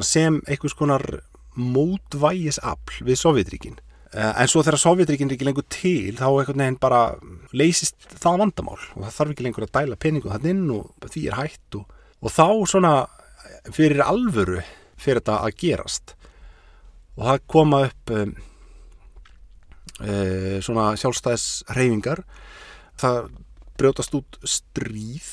sem 0.00 0.40
einhvers 0.48 0.76
konar 0.76 1.04
mótvægisafl 1.52 3.02
við 3.04 3.18
Sovjetríkin 3.20 3.74
eh, 4.14 4.30
en 4.30 4.48
svo 4.48 4.62
þegar 4.64 4.80
Sovjetríkin 4.80 5.28
er 5.28 5.36
ekki 5.36 5.48
lengur 5.48 5.66
til 5.72 6.14
þá 6.16 6.28
einhvern 6.30 6.62
veginn 6.64 6.78
bara 6.80 7.02
leysist 7.52 8.06
það 8.08 8.38
vandamál. 8.46 8.78
Og 8.96 9.02
það 9.04 9.16
þarf 9.18 9.34
ekki 9.34 9.46
lengur 9.46 9.66
að 9.66 9.74
dæla 9.76 9.98
peningu 10.00 10.32
þann 10.32 10.48
inn 10.48 10.70
og 10.72 11.10
því 11.12 11.26
er 11.28 11.36
hægt 11.36 11.76
og, 11.76 11.98
og 12.22 12.32
þá 12.32 12.46
svona 12.72 12.94
fyrir 13.68 14.00
alvöru 14.06 14.62
fyrir 15.02 15.20
þetta 15.20 15.38
að 15.42 15.58
gerast. 15.60 16.14
Og 17.18 17.26
það 17.28 17.44
koma 17.52 17.82
upp 17.90 18.14
um, 18.16 18.34
e, 20.02 20.60
svona 20.64 20.92
sjálfstæðisreyfingar 21.00 22.24
það 23.00 23.30
brjótast 23.80 24.16
út 24.18 24.40
stríð 24.44 25.30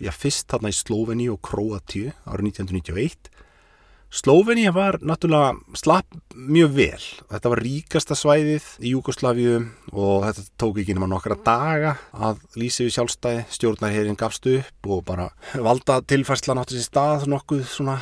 já 0.00 0.12
fyrst 0.14 0.48
þarna 0.50 0.72
í 0.72 0.76
Sloveni 0.76 1.28
og 1.32 1.40
Kroatíu 1.44 2.12
árið 2.26 2.52
1991 2.52 3.30
Slovenia 4.10 4.72
var 4.74 4.96
náttúrulega 5.06 5.52
slapp 5.78 6.16
mjög 6.34 6.72
vel. 6.74 7.04
Þetta 7.30 7.50
var 7.52 7.60
ríkasta 7.62 8.16
svæðið 8.18 8.64
í 8.82 8.90
Júkoslavíu 8.90 9.60
og 9.94 10.24
þetta 10.26 10.42
tók 10.58 10.80
ekki 10.82 10.96
nema 10.96 11.06
nokkra 11.06 11.36
daga 11.46 11.92
að 12.10 12.40
lýsi 12.58 12.88
við 12.88 12.96
sjálfstæði, 12.96 13.44
stjórnarherinn 13.54 14.18
gafst 14.18 14.48
upp 14.50 14.90
og 14.90 15.04
bara 15.06 15.28
valda 15.54 16.00
tilfærsla 16.02 16.58
náttúrulega 16.58 16.82
í 16.82 16.88
stað 16.88 17.28
nokkuð 17.30 17.62
svona 17.70 18.00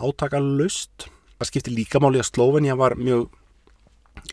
átakalust. 0.00 1.10
Það 1.36 1.50
skipti 1.50 1.76
líka 1.76 2.00
máli 2.00 2.24
að 2.24 2.30
Slovenia 2.30 2.80
var 2.80 2.96
mjög 2.96 3.28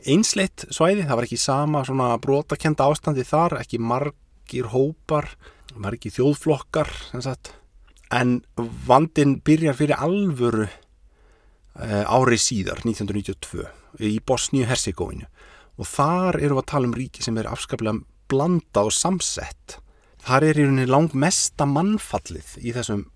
einsleitt 0.08 0.66
svæði, 0.74 1.06
það 1.08 1.18
var 1.20 1.28
ekki 1.28 1.40
sama 1.40 1.84
svona 1.88 2.12
brotakenda 2.22 2.88
ástandi 2.90 3.26
þar, 3.28 3.60
ekki 3.62 3.82
margir 3.82 4.70
hópar, 4.74 5.30
margir 5.76 6.14
þjóðflokkar 6.16 6.92
en 8.12 8.40
vandin 8.88 9.38
byrjar 9.46 9.78
fyrir 9.80 10.02
alvöru 10.04 10.66
uh, 10.68 12.04
árið 12.12 12.44
síðar 12.44 12.82
1992 12.84 13.68
í 14.08 14.18
Bosníu-Herzegovinu 14.28 15.28
og 15.82 15.88
þar 15.88 16.40
eru 16.42 16.58
við 16.58 16.64
að 16.64 16.72
tala 16.74 16.90
um 16.90 16.98
ríki 16.98 17.24
sem 17.24 17.38
er 17.40 17.50
afskaplega 17.50 18.04
blandað 18.32 18.92
og 18.92 18.96
samsett. 18.96 19.78
Þar 20.22 20.46
er 20.48 20.60
í 20.60 20.66
rauninni 20.66 20.88
lang 20.90 21.16
mesta 21.18 21.66
mannfallið 21.68 22.58
í 22.62 22.74
þessum 22.76 23.08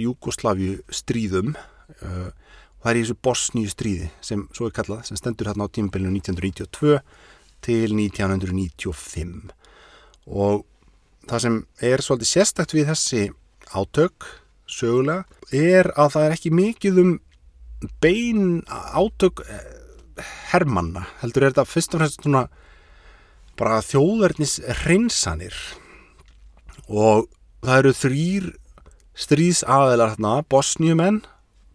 Júkoslavíu 0.00 0.80
stríðum 0.94 1.54
og 2.00 2.32
það 2.80 2.90
er 2.90 2.98
í 2.98 3.02
þessu 3.04 3.18
Bosníu 3.26 3.70
stríði 3.70 4.10
sem 4.24 4.46
svo 4.56 4.68
er 4.68 4.76
kallað, 4.76 5.04
sem 5.08 5.18
stendur 5.20 5.50
hérna 5.50 5.68
á 5.68 5.72
tímabellinu 5.72 6.16
1992 6.20 7.00
til 7.64 7.96
1995 7.96 9.50
og 10.30 10.64
það 11.28 11.44
sem 11.44 11.58
er 11.90 12.04
svolítið 12.04 12.32
sérstækt 12.32 12.76
við 12.76 12.88
þessi 12.92 13.26
átök 13.76 14.30
sögulega 14.70 15.24
er 15.52 15.90
að 15.98 16.14
það 16.14 16.26
er 16.26 16.36
ekki 16.36 16.54
mikið 16.54 17.02
um 17.02 17.12
bein 18.02 18.62
átök 18.68 19.42
eh, 19.46 19.76
hermanna, 20.52 21.06
heldur 21.20 21.46
er 21.46 21.54
þetta 21.54 21.68
fyrst 21.68 21.94
og 21.96 22.02
fremst 22.02 22.24
svona 22.24 22.46
bara 23.60 23.82
þjóðverðnis 23.84 24.58
reynsanir 24.84 25.56
og 26.88 27.28
það 27.64 27.76
eru 27.78 27.94
þrýr 27.96 28.48
stríðsaðilar 29.20 30.14
hérna, 30.14 30.40
bosníumenn 30.48 31.20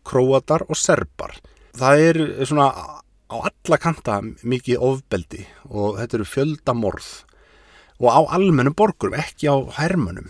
króatar 0.05 0.65
og 0.69 0.79
serbar. 0.79 1.35
Það 1.75 2.03
er 2.07 2.19
svona 2.47 2.69
á 3.25 3.35
alla 3.35 3.79
kanta 3.81 4.19
mikið 4.23 4.83
ofbeldi 4.85 5.45
og 5.67 5.97
þetta 5.99 6.19
eru 6.19 6.27
fjöldamorð 6.29 7.07
og 7.99 8.09
á 8.11 8.19
almennum 8.37 8.75
borgurum, 8.75 9.17
ekki 9.17 9.49
á 9.49 9.55
hermönum 9.79 10.29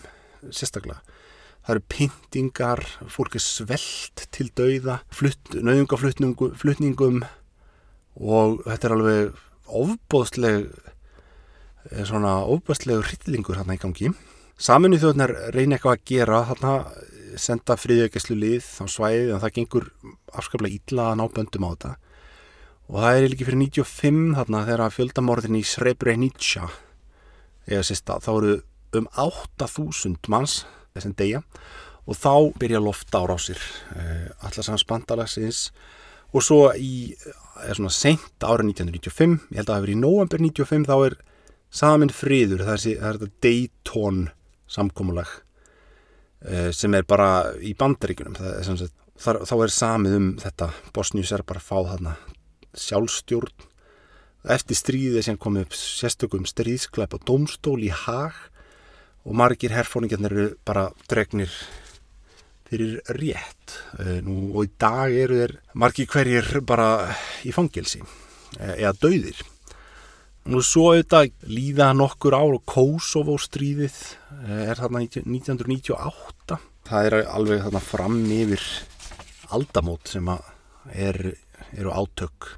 sérstaklega. 0.53 1.01
Það 1.65 1.74
eru 1.74 1.84
pyntingar, 1.89 2.82
fólk 3.10 3.36
er 3.39 3.41
svelt 3.41 4.27
til 4.32 4.51
dauða, 4.53 5.00
nöðungaflutningum 5.55 7.24
og 8.22 8.60
þetta 8.67 8.88
er 8.88 8.94
alveg 8.94 9.39
ofbóðsleg 9.65 10.67
eh, 11.89 12.03
svona 12.05 12.38
ofbóðsleg 12.46 13.01
rillingur 13.10 13.58
hérna 13.58 13.79
í 13.79 13.82
gangi. 13.82 14.13
Saminu 14.62 15.01
þjóðnar 15.01 15.34
reynir 15.55 15.79
eitthvað 15.79 15.98
að 15.98 16.05
gera 16.12 16.44
hérna 16.51 16.75
senda 17.42 17.77
friðjöggeslu 17.80 18.38
lið 18.39 18.68
á 18.82 18.86
svæði 18.92 19.30
en 19.34 19.42
það 19.44 19.56
gengur 19.60 19.88
afskaplega 20.34 20.80
ítla 20.80 21.10
að 21.12 21.20
ná 21.20 21.25
böndum 21.36 21.68
á 21.68 21.70
þetta. 21.74 21.94
Og 22.86 23.01
það 23.01 23.18
er 23.18 23.30
líki 23.32 23.48
fyrir 23.48 23.62
95 23.63 24.36
þarna 24.38 24.63
þegar 24.68 24.96
fjöldamorðin 24.96 25.58
í 25.58 25.63
Srebrenica 25.65 26.70
eða 27.65 27.86
sérsta 27.88 28.20
þá 28.22 28.32
eru 28.36 28.56
um 28.96 29.08
8000 29.20 30.30
manns 30.32 30.63
þessum 30.96 31.15
degja 31.18 31.42
og 32.06 32.18
þá 32.20 32.34
byrja 32.62 32.82
lofta 32.84 33.24
ára 33.24 33.36
á 33.36 33.39
sér 33.42 33.62
eh, 33.98 34.27
allarsans 34.46 34.86
bandalagsins 34.88 35.70
og 36.36 36.44
svo 36.46 36.60
í 36.77 37.15
svona 37.65 37.94
sent 37.94 38.46
ára 38.46 38.63
1995 38.63 39.50
ég 39.50 39.60
held 39.60 39.70
að 39.70 39.74
það 39.74 39.80
hefur 39.80 39.94
í 39.94 40.00
november 40.01 40.46
95 40.46 40.89
þá 40.89 40.96
er 41.00 41.18
samin 41.75 42.13
friður, 42.13 42.63
það 42.68 42.88
er, 42.94 43.18
þetta 43.20 43.32
Dayton 43.44 44.22
samkomulag 44.72 45.32
eh, 45.32 45.45
sem 46.75 46.94
er 46.94 47.06
bara 47.08 47.56
í 47.58 47.72
bandaríkunum 47.78 48.36
þá 48.38 49.56
er 49.64 49.72
samið 49.74 50.18
um 50.18 50.28
þetta. 50.42 50.70
Bosníus 50.94 51.32
er 51.34 51.46
bara 51.48 51.62
að 51.62 51.70
fá 51.70 51.78
þarna 51.92 52.16
sjálfstjórn. 52.75 53.72
Eftir 54.56 54.78
stríðið 54.78 55.25
sem 55.25 55.40
kom 55.42 55.58
upp 55.58 55.74
sérstökum 55.74 56.46
stríðsklæp 56.46 57.16
og 57.18 57.24
dómstól 57.25 57.80
í 57.82 57.90
hag 57.90 58.36
og 59.25 59.34
margir 59.34 59.74
herfóningarnir 59.74 60.36
eru 60.36 60.52
bara 60.68 60.92
dregnir 61.10 61.50
fyrir 62.70 63.00
rétt. 63.18 63.80
Eh, 63.98 64.22
nú, 64.25 64.52
og 64.54 64.68
í 64.68 64.72
dag 64.78 65.14
eru 65.14 65.42
þeir 65.42 65.58
margir 65.74 66.10
hverjir 66.12 66.62
bara 66.66 67.10
í 67.46 67.54
fangelsi 67.56 68.04
eh, 68.60 68.75
eða 68.84 68.94
dauðir 69.02 69.42
nú 70.52 70.62
svo 70.62 70.92
auðvitað 70.94 71.32
líða 71.50 71.90
nokkur 71.98 72.36
ár 72.38 72.60
og 72.60 72.66
Kosovo 72.70 73.40
stríðið 73.42 73.98
eh, 74.46 74.70
er 74.70 74.80
þarna 74.80 75.06
1998 75.06 76.60
það 76.86 77.08
er 77.08 77.18
alveg 77.24 77.64
þarna 77.66 77.82
fram 77.82 78.20
yfir 78.36 78.64
aldamót 79.56 80.12
sem 80.12 80.30
er, 80.94 81.20
eru 81.74 81.94
átök. 81.94 82.52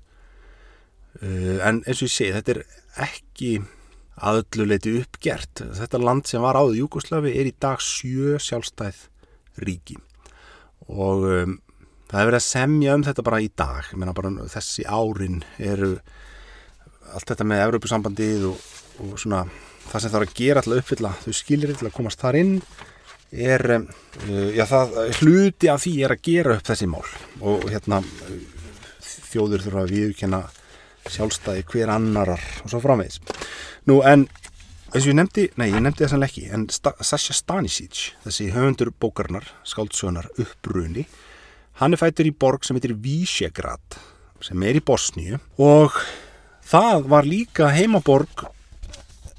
Uh, 1.18 1.58
en 1.66 1.82
eins 1.88 2.02
og 2.02 2.10
ég 2.10 2.14
segi 2.14 2.36
þetta 2.36 2.54
er 2.54 2.62
ekki 3.08 3.52
að 4.18 4.42
öllu 4.44 4.68
leiti 4.68 4.96
uppgert. 5.00 5.64
Þetta 5.78 6.02
land 6.02 6.28
sem 6.30 6.44
var 6.44 6.60
áður 6.60 6.80
Júkoslavi 6.82 7.34
er 7.38 7.50
í 7.50 7.56
dag 7.60 7.82
sjö 7.84 8.38
sjálfstæð 8.42 9.06
ríki. 9.64 9.98
Og 10.88 11.26
um, 11.28 11.58
það 12.10 12.22
er 12.22 12.30
verið 12.32 12.40
að 12.42 12.48
semja 12.48 12.98
um 12.98 13.06
þetta 13.08 13.28
bara 13.30 13.44
í 13.44 13.52
dag. 13.54 13.92
Bara 13.96 14.34
þessi 14.54 14.88
árin 14.88 15.44
eru 15.58 15.96
allt 17.14 17.32
þetta 17.32 17.48
með 17.48 17.64
Evropasambandið 17.68 18.46
og, 18.52 18.68
og 19.06 19.16
svona 19.22 19.46
það 19.88 20.04
sem 20.04 20.12
það 20.12 20.20
er 20.20 20.28
að 20.28 20.38
gera 20.42 20.64
að 20.64 20.78
uppfylla 20.82 21.14
þau 21.24 21.34
skilir 21.38 21.74
til 21.78 21.88
að 21.88 21.96
komast 21.96 22.22
þar 22.24 22.40
inn 22.42 22.54
er 23.32 23.64
uh, 23.78 24.50
já, 24.56 24.64
það, 24.70 24.98
hluti 25.22 25.72
af 25.72 25.84
því 25.84 25.96
er 26.08 26.16
að 26.16 26.24
gera 26.28 26.56
upp 26.58 26.68
þessi 26.68 26.88
mál. 26.92 27.04
Og 27.44 27.68
hérna 27.72 28.02
þjóður 29.28 29.66
þurfa 29.66 29.84
að 29.84 29.94
viðurkenna 29.94 30.42
sjálfstæði 31.08 31.64
hver 31.72 31.94
annarar 31.94 32.44
og 32.64 32.72
svo 32.72 32.82
framvegis. 32.84 33.22
Nú 33.88 34.02
en 34.08 34.28
eins 34.94 35.04
og 35.04 35.12
ég 35.12 35.18
nefndi, 35.18 35.48
nei 35.60 35.70
ég 35.70 35.84
nefndi 35.84 36.08
sannlega 36.08 36.32
ekki 36.32 36.46
en 36.56 36.68
Sta 36.72 36.94
Sasha 37.04 37.36
Stanisic 37.36 38.14
þessi 38.26 38.52
höfundur 38.56 38.94
bókarnar, 38.96 39.48
skáldsögunar 39.68 40.30
uppruni, 40.40 41.06
hann 41.82 41.96
er 41.96 42.02
fættur 42.02 42.30
í 42.30 42.36
borg 42.36 42.64
sem 42.68 42.80
heitir 42.80 42.96
Vísjegrad 43.04 44.00
sem 44.44 44.64
er 44.64 44.80
í 44.80 44.84
Bosníu 44.86 45.40
og 45.64 45.96
það 46.68 47.06
var 47.08 47.28
líka 47.28 47.70
heimaborg 47.72 48.48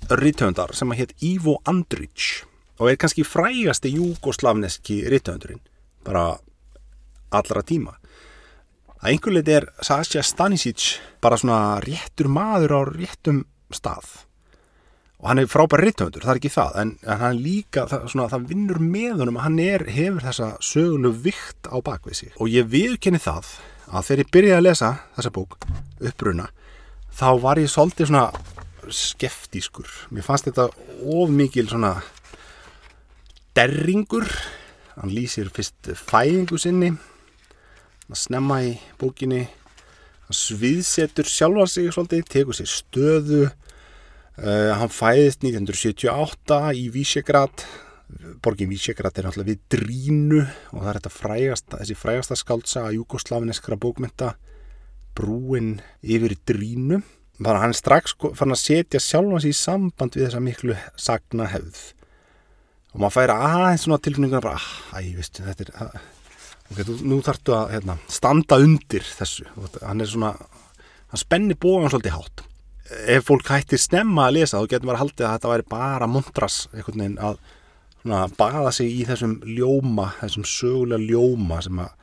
rithöndar 0.09 0.73
sem 0.77 0.89
að 0.93 1.03
hétt 1.03 1.25
Ivo 1.25 1.59
Andrić 1.69 2.45
og 2.79 2.89
er 2.89 2.97
kannski 3.01 3.27
frægasti 3.27 3.93
júgoslavneski 3.93 5.03
rithöndurinn 5.13 5.61
bara 6.07 6.39
allra 7.35 7.63
tíma. 7.67 7.99
Að 8.99 9.11
einhver 9.13 9.35
leiti 9.37 9.57
er 9.59 9.67
Sasha 9.85 10.23
Stanisic 10.25 10.95
bara 11.21 11.37
svona 11.37 11.83
réttur 11.85 12.31
maður 12.33 12.79
á 12.79 12.81
réttum 12.89 13.43
stað. 13.75 14.07
Og 15.19 15.29
hann 15.29 15.43
er 15.43 15.51
frábær 15.51 15.83
rithöfundur, 15.83 16.23
það 16.23 16.33
er 16.33 16.41
ekki 16.41 16.55
það 16.55 16.77
en, 16.81 16.93
en 17.03 17.21
hann 17.21 17.41
líka, 17.43 17.85
það, 17.91 18.07
svona, 18.13 18.29
það 18.31 18.47
vinnur 18.53 18.79
með 18.81 19.25
honum 19.25 19.41
hann 19.43 19.59
er, 19.61 19.85
hefur 19.91 20.25
þessa 20.25 20.53
sögulu 20.65 21.11
vikt 21.27 21.69
á 21.69 21.77
bakvið 21.85 22.21
sig. 22.23 22.33
Og 22.39 22.49
ég 22.55 22.71
viðkenni 22.71 23.21
það 23.21 23.51
að 23.91 24.07
þegar 24.09 24.23
ég 24.23 24.33
byrjaði 24.37 24.59
að 24.61 24.67
lesa 24.69 24.93
þessa 25.19 25.35
bók, 25.35 25.59
uppruna 25.99 26.49
þá 27.19 27.29
var 27.43 27.59
ég 27.59 27.71
svolítið 27.71 28.13
svona 28.13 28.29
skeftískur, 28.95 29.89
mér 30.15 30.25
fannst 30.25 30.47
þetta 30.49 30.69
of 31.03 31.33
mikil 31.35 31.67
svona 31.69 31.97
derringur. 33.59 34.29
Hann 34.99 35.13
lýsir 35.15 35.51
fyrst 35.55 35.91
fæðingu 35.99 36.59
sinni 36.59 36.93
að 38.09 38.21
snemma 38.23 38.61
í 38.67 38.77
bókinni. 39.01 39.45
Hann 40.29 40.39
sviðsetur 40.39 41.29
sjálfa 41.29 41.67
sig 41.71 41.91
svolítið, 41.95 42.25
tekur 42.31 42.57
sér 42.59 42.71
stöðu. 42.71 43.43
Uh, 44.39 44.71
hann 44.79 44.93
fæðist 44.95 45.43
1978 45.43 46.63
í 46.79 46.87
Vísjegrad 46.95 47.67
borgin 48.43 48.71
Vísjegrad 48.71 49.19
er 49.19 49.27
náttúrulega 49.27 49.51
við 49.51 49.65
Drínu 49.75 50.39
og 50.45 50.79
það 50.79 50.91
er 50.91 50.99
þetta 51.01 51.11
frægasta 51.13 51.81
þessi 51.81 51.97
frægasta 51.99 52.37
skáldsa 52.39 52.85
að 52.87 53.01
júkoslavineskra 53.01 53.79
bókmynda 53.81 54.31
brúin 55.19 55.77
yfir 56.03 56.39
Drínu. 56.49 57.03
Þannig 57.39 57.53
að 57.53 57.63
hann 57.63 57.77
strax 57.77 58.17
fann 58.39 58.55
að 58.55 58.63
setja 58.63 59.03
sjálfa 59.03 59.45
sig 59.45 59.55
í 59.55 59.59
samband 59.59 60.17
við 60.17 60.27
þessa 60.27 60.43
miklu 60.43 60.79
sagna 60.99 61.47
hefð 61.53 61.87
og 62.95 63.03
maður 63.03 63.15
færi 63.15 63.35
aðeins 63.35 63.85
svona 63.85 64.01
tilfinninguna 64.03 64.43
bara, 64.43 64.61
æ, 64.97 65.13
veistu, 65.15 65.45
þetta 65.47 65.65
er 65.65 65.73
að, 65.85 65.99
ok, 66.73 66.79
þú, 66.81 66.97
nú 67.11 67.19
þarftu 67.25 67.55
að 67.55 67.75
hérna, 67.77 67.99
standa 68.11 68.59
undir 68.65 69.05
þessu. 69.07 69.45
Hann 69.83 70.03
er 70.03 70.11
svona, 70.11 70.33
hann 71.13 71.23
spennir 71.23 71.61
bógan 71.61 71.93
svolítið 71.93 72.17
hátt. 72.17 72.45
Ef 73.13 73.29
fólk 73.29 73.53
hættir 73.53 73.81
snemma 73.83 74.27
að 74.27 74.39
lesa 74.39 74.59
þá 74.59 74.73
getur 74.73 74.89
maður 74.89 75.03
haldið 75.03 75.29
að 75.29 75.35
þetta 75.37 75.53
væri 75.53 75.69
bara 75.77 76.09
montras 76.09 76.59
einhvern 76.73 77.05
veginn 77.05 77.23
að 77.29 77.41
svona, 78.01 78.23
baða 78.41 78.73
sig 78.79 78.95
í 78.95 79.03
þessum 79.09 79.35
ljóma 79.45 80.09
þessum 80.23 80.49
sögulega 80.49 81.11
ljóma 81.13 81.61
sem 81.67 81.83
að 81.85 81.95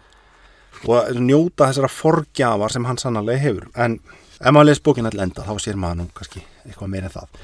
og 0.85 1.21
njóta 1.21 1.69
þessara 1.69 1.91
forgjafar 1.91 2.73
sem 2.73 2.85
hann 2.85 2.99
sannarlega 3.01 3.43
hefur 3.45 3.69
en 3.75 3.99
ef 4.39 4.51
maður 4.51 4.69
les 4.71 4.83
bókin 4.83 5.07
allir 5.07 5.27
enda 5.27 5.47
þá 5.47 5.55
sér 5.63 5.79
maður 5.79 6.01
nú 6.01 6.09
kannski 6.17 6.43
eitthvað 6.65 6.91
meira 6.91 7.09
en 7.09 7.15
það 7.15 7.39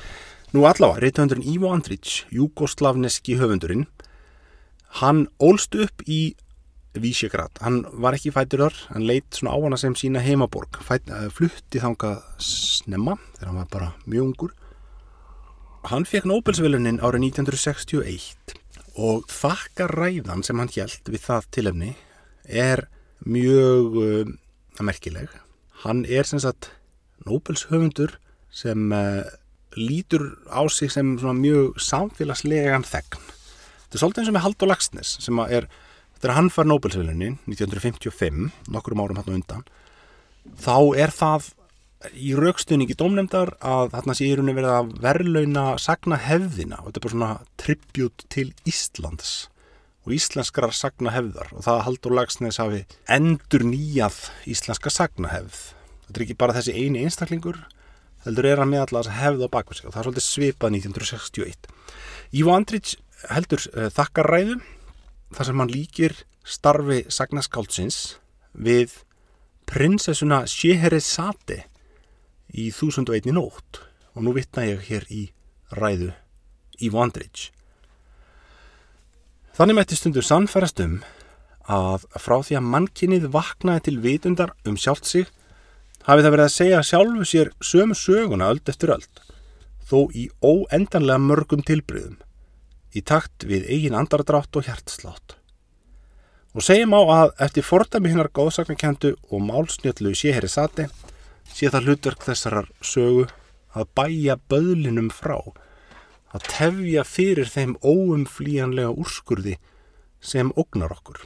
Nú 0.52 0.66
allavega, 0.68 1.00
reythöfundurinn 1.00 1.48
Ivo 1.48 1.70
Andrić, 1.72 2.26
júgoslavneski 2.36 3.38
höfundurinn, 3.40 3.86
hann 5.00 5.30
ólst 5.40 5.78
upp 5.80 6.04
í 6.04 6.34
Vísjegrad. 6.92 7.56
Hann 7.64 7.86
var 8.04 8.18
ekki 8.18 8.34
fætturðar, 8.36 8.76
hann 8.92 9.06
leitt 9.08 9.38
svona 9.38 9.56
á 9.56 9.64
hana 9.64 9.80
sem 9.80 9.96
sína 9.96 10.20
heimaborg, 10.20 10.82
Fæt, 10.84 11.08
flutti 11.32 11.80
þangað 11.80 12.20
snemma 12.44 13.16
þegar 13.38 13.48
hann 13.48 13.62
var 13.62 13.70
bara 13.72 13.88
mjög 14.04 14.26
ungur. 14.26 14.52
Hann 15.88 16.04
fekk 16.04 16.28
Nobelsvölunin 16.28 17.00
árið 17.00 17.30
1961 17.30 18.58
og 19.00 19.24
þakka 19.32 19.88
ræðan 19.88 20.44
sem 20.44 20.60
hann 20.60 20.76
hjælt 20.76 21.08
við 21.08 21.24
það 21.30 21.48
tilefni 21.56 21.94
er 22.44 22.90
mjög 23.26 23.98
uh, 24.02 24.32
merkileg. 24.82 25.30
Hann 25.84 26.06
er 26.06 26.28
sem 26.28 26.42
sagt 26.42 26.72
Nobelshöfundur 27.26 28.18
sem 28.50 28.92
uh, 28.92 29.24
lítur 29.78 30.38
á 30.52 30.66
sig 30.70 30.92
sem 30.92 31.16
mjög 31.16 31.80
samfélagslegan 31.80 32.86
þegn. 32.88 33.22
Þetta 33.86 33.98
er 33.98 34.04
svolítið 34.04 34.22
eins 34.22 34.32
og 34.32 34.36
með 34.38 34.46
Haldur 34.46 34.72
Lagsnes 34.72 35.16
sem 35.24 35.40
er, 35.46 35.68
þetta 36.16 36.30
er 36.30 36.36
hann 36.38 36.52
fær 36.54 36.68
Nobelsvölunin 36.68 37.40
1955, 37.50 38.52
nokkur 38.72 38.96
árum 38.96 39.20
hann 39.20 39.36
undan, 39.36 39.66
þá 40.60 40.78
er 40.96 41.12
það 41.12 41.52
í 42.18 42.32
raukstunningi 42.34 42.96
dómnefndar 42.98 43.54
að 43.62 43.92
þarna 43.94 44.16
sé 44.18 44.26
í 44.26 44.34
rauninni 44.34 44.58
verið 44.58 44.74
að 44.74 44.94
verlauna 45.04 45.66
sagna 45.82 46.18
hefðina 46.18 46.80
og 46.82 46.88
þetta 46.90 46.98
er 46.98 47.04
bara 47.06 47.16
svona 47.16 47.34
tribut 47.62 48.26
til 48.34 48.48
Íslands 48.66 49.34
og 50.02 50.16
íslenskrar 50.16 50.74
sagna 50.74 51.14
hefðar 51.14 51.52
og 51.54 51.66
það 51.66 51.76
að 51.76 51.86
Haldur 51.88 52.16
Lagsnes 52.18 52.58
hafi 52.62 52.82
endur 53.12 53.66
nýjað 53.68 54.18
íslenska 54.50 54.94
sagna 54.94 55.30
hefð. 55.34 55.60
Þetta 56.08 56.18
er 56.18 56.26
ekki 56.26 56.40
bara 56.42 56.56
þessi 56.58 56.76
eini 56.76 57.04
einstaklingur 57.06 57.60
heldur 58.26 58.48
er 58.50 58.62
hann 58.62 58.72
með 58.72 58.86
alltaf 58.86 59.10
að 59.10 59.20
hefða 59.20 59.50
á 59.50 59.54
bakvið 59.56 59.80
sig 59.80 59.88
og 59.88 59.94
það 59.94 60.02
er 60.02 60.08
svolítið 60.08 60.28
svipað 60.28 60.76
1961. 60.78 61.72
Ívo 62.38 62.56
Andrić 62.56 62.96
heldur 63.30 63.68
uh, 63.70 63.88
þakkaræðu 63.94 64.58
þar 65.38 65.50
sem 65.50 65.64
hann 65.64 65.74
líkir 65.74 66.18
starfi 66.42 67.00
sagnaskáldsins 67.14 68.00
við 68.58 68.98
prinsessuna 69.70 70.44
Scheherazade 70.50 71.64
í 72.52 72.70
1001 72.74 73.32
nótt 73.36 73.84
og 74.16 74.26
nú 74.26 74.34
vittna 74.36 74.66
ég 74.68 74.84
hér 74.90 75.08
í 75.14 75.24
ræðu 75.78 76.12
Ívo 76.82 77.02
Andrić. 77.04 77.52
Þannig 79.52 79.76
mætti 79.76 79.98
stundur 80.00 80.24
sannfærast 80.24 80.80
um 80.84 81.02
að 81.72 82.06
frá 82.20 82.38
því 82.40 82.58
að 82.58 82.70
mannkinnið 82.74 83.26
vaknaði 83.34 83.84
til 83.88 83.98
vitundar 84.04 84.54
um 84.68 84.78
sjálft 84.80 85.10
sig 85.10 85.28
hafi 86.08 86.24
það 86.24 86.34
verið 86.34 86.46
að 86.46 86.56
segja 86.56 86.80
sjálfu 86.88 87.28
sér 87.28 87.52
sömu 87.60 87.98
söguna 87.98 88.48
öld 88.52 88.72
eftir 88.72 88.94
öld, 88.96 89.22
þó 89.86 90.08
í 90.18 90.30
óendanlega 90.42 91.22
mörgum 91.22 91.62
tilbryðum, 91.68 92.18
í 92.96 93.04
takt 93.04 93.46
við 93.48 93.68
eigin 93.70 93.98
andardrátt 94.00 94.56
og 94.56 94.66
hjartslátt. 94.66 95.36
Og 96.56 96.66
segjum 96.66 96.96
á 96.96 97.02
að 97.02 97.36
eftir 97.46 97.68
fordami 97.68 98.12
hinnar 98.12 98.32
góðsaknakendu 98.34 99.14
og 99.30 99.44
málsnjöllu 99.46 100.16
séherri 100.18 100.50
sati, 100.52 100.88
sé 101.52 101.70
það 101.72 101.92
hlutverk 101.92 102.26
þessarar 102.26 102.72
sögu 102.84 103.28
að 103.76 103.92
bæja 103.96 104.40
böðlinum 104.52 105.12
frá, 105.14 105.38
að 106.32 106.48
tefja 106.48 107.04
fyrir 107.08 107.50
þeim 107.52 107.76
óumflíjanlega 107.84 108.94
úrskurði 108.94 109.58
sem 110.22 110.52
ógnar 110.56 110.94
okkur. 110.96 111.26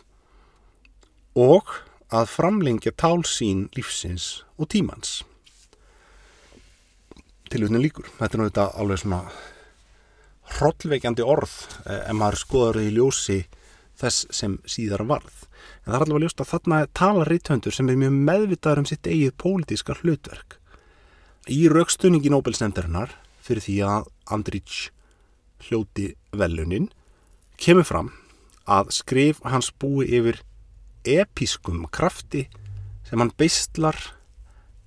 Og 1.35 1.75
að 2.13 2.29
framlengja 2.31 2.93
tálsín 2.95 3.67
lífsins 3.75 4.43
og 4.57 4.69
tímans. 4.69 5.23
tilutinu 7.49 7.79
líkur. 7.79 8.07
Þetta 8.17 8.37
er 8.37 8.49
þetta 8.49 8.63
alveg 8.81 8.99
svona 8.99 9.19
hrollveikjandi 10.55 11.23
orð 11.23 11.53
eh, 11.85 12.09
ef 12.09 12.17
maður 12.17 12.39
skoðar 12.41 12.79
í 12.81 12.89
ljósi 12.95 13.37
þess 13.95 14.25
sem 14.33 14.57
síðar 14.67 15.05
varð. 15.07 15.45
En 15.85 15.93
það 15.93 15.95
er 15.95 16.05
allavega 16.05 16.25
ljóst 16.25 16.41
að 16.41 16.51
þarna 16.51 16.79
tala 16.97 17.27
rítöndur 17.29 17.75
sem 17.75 17.89
er 17.89 17.99
mjög 18.01 18.17
meðvitaður 18.29 18.81
um 18.81 18.89
sitt 18.89 19.07
eigið 19.07 19.37
pólitíska 19.41 19.95
hlutverk. 20.01 20.57
Í 21.47 21.69
raukstunningi 21.69 22.33
Nobel-stemdarinnar 22.33 23.13
fyrir 23.45 23.63
því 23.63 23.77
að 23.85 24.09
Andrich 24.33 24.89
hljóti 25.65 26.11
velunin 26.35 26.89
kemur 27.61 27.87
fram 27.87 28.11
að 28.65 28.91
skrif 28.97 29.41
hans 29.45 29.71
búi 29.71 30.07
yfir 30.17 30.41
episkum 31.05 31.85
krafti 31.93 32.45
sem 33.05 33.21
hann 33.21 33.33
beistlar 33.37 33.97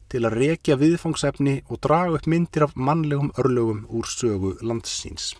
til 0.09 0.25
að 0.25 0.39
rekja 0.41 0.79
viðfangsefni 0.81 1.61
og 1.69 1.83
draga 1.85 2.17
upp 2.17 2.27
myndir 2.27 2.65
af 2.67 2.77
mannlegum 2.77 3.31
örlögum 3.39 3.85
úr 3.93 4.09
sögu 4.09 4.55
landsins. 4.65 5.35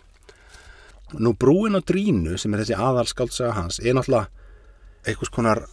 Nú 1.17 1.33
brúin 1.33 1.75
á 1.75 1.81
drínu 1.81 2.37
sem 2.37 2.53
er 2.53 2.61
þessi 2.63 2.77
aðalskaldsaga 2.77 3.55
hans 3.57 3.79
er 3.81 3.97
náttúrulega 3.97 4.29
einhvers 5.09 5.33
konar 5.33 5.63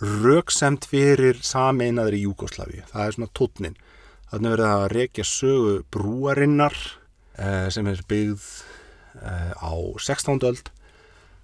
röksemt 0.00 0.86
fyrir 0.88 1.40
sameinaðri 1.44 2.22
Júkoslavi. 2.22 2.84
Það 2.92 3.06
er 3.06 3.16
svona 3.16 3.32
tótnin. 3.36 3.76
Þannig 4.30 4.54
verður 4.54 4.70
það 4.70 4.84
að 4.84 4.92
rekja 4.94 5.26
sögu 5.26 5.74
brúarinnar 5.90 6.78
sem 7.70 7.86
er 7.86 8.02
byggð 8.08 8.46
eh, 9.22 9.52
á 9.56 9.72
16. 9.98 10.40
öld. 10.42 10.70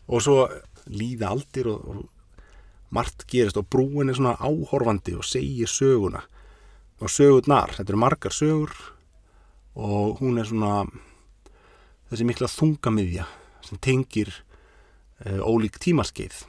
Og 0.06 0.22
svo 0.22 0.46
líða 0.86 1.32
aldir 1.34 1.68
og, 1.70 1.86
og 1.86 2.04
margt 2.94 3.26
gerist 3.30 3.58
og 3.58 3.68
brúin 3.70 4.10
er 4.10 4.18
svona 4.18 4.36
áhorfandi 4.38 5.16
og 5.16 5.26
segir 5.26 5.70
söguna. 5.70 6.22
Og 7.02 7.10
sögurnar, 7.12 7.74
þetta 7.76 7.92
eru 7.92 8.00
margar 8.00 8.32
sögur 8.32 8.72
og 9.76 10.22
hún 10.22 10.38
er 10.40 10.48
svona 10.48 10.86
þessi 12.08 12.24
mikla 12.24 12.48
þungamiðja 12.48 13.26
sem 13.66 13.80
tengir 13.82 14.30
uh, 15.26 15.42
ólík 15.42 15.76
tímaskeið. 15.82 16.44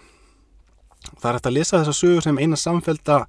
Það 1.17 1.29
er 1.29 1.37
hægt 1.39 1.49
að 1.49 1.57
lesa 1.57 1.81
þessa 1.81 1.97
sögur 1.97 2.23
sem 2.23 2.39
eina 2.39 2.59
samfelda 2.59 3.25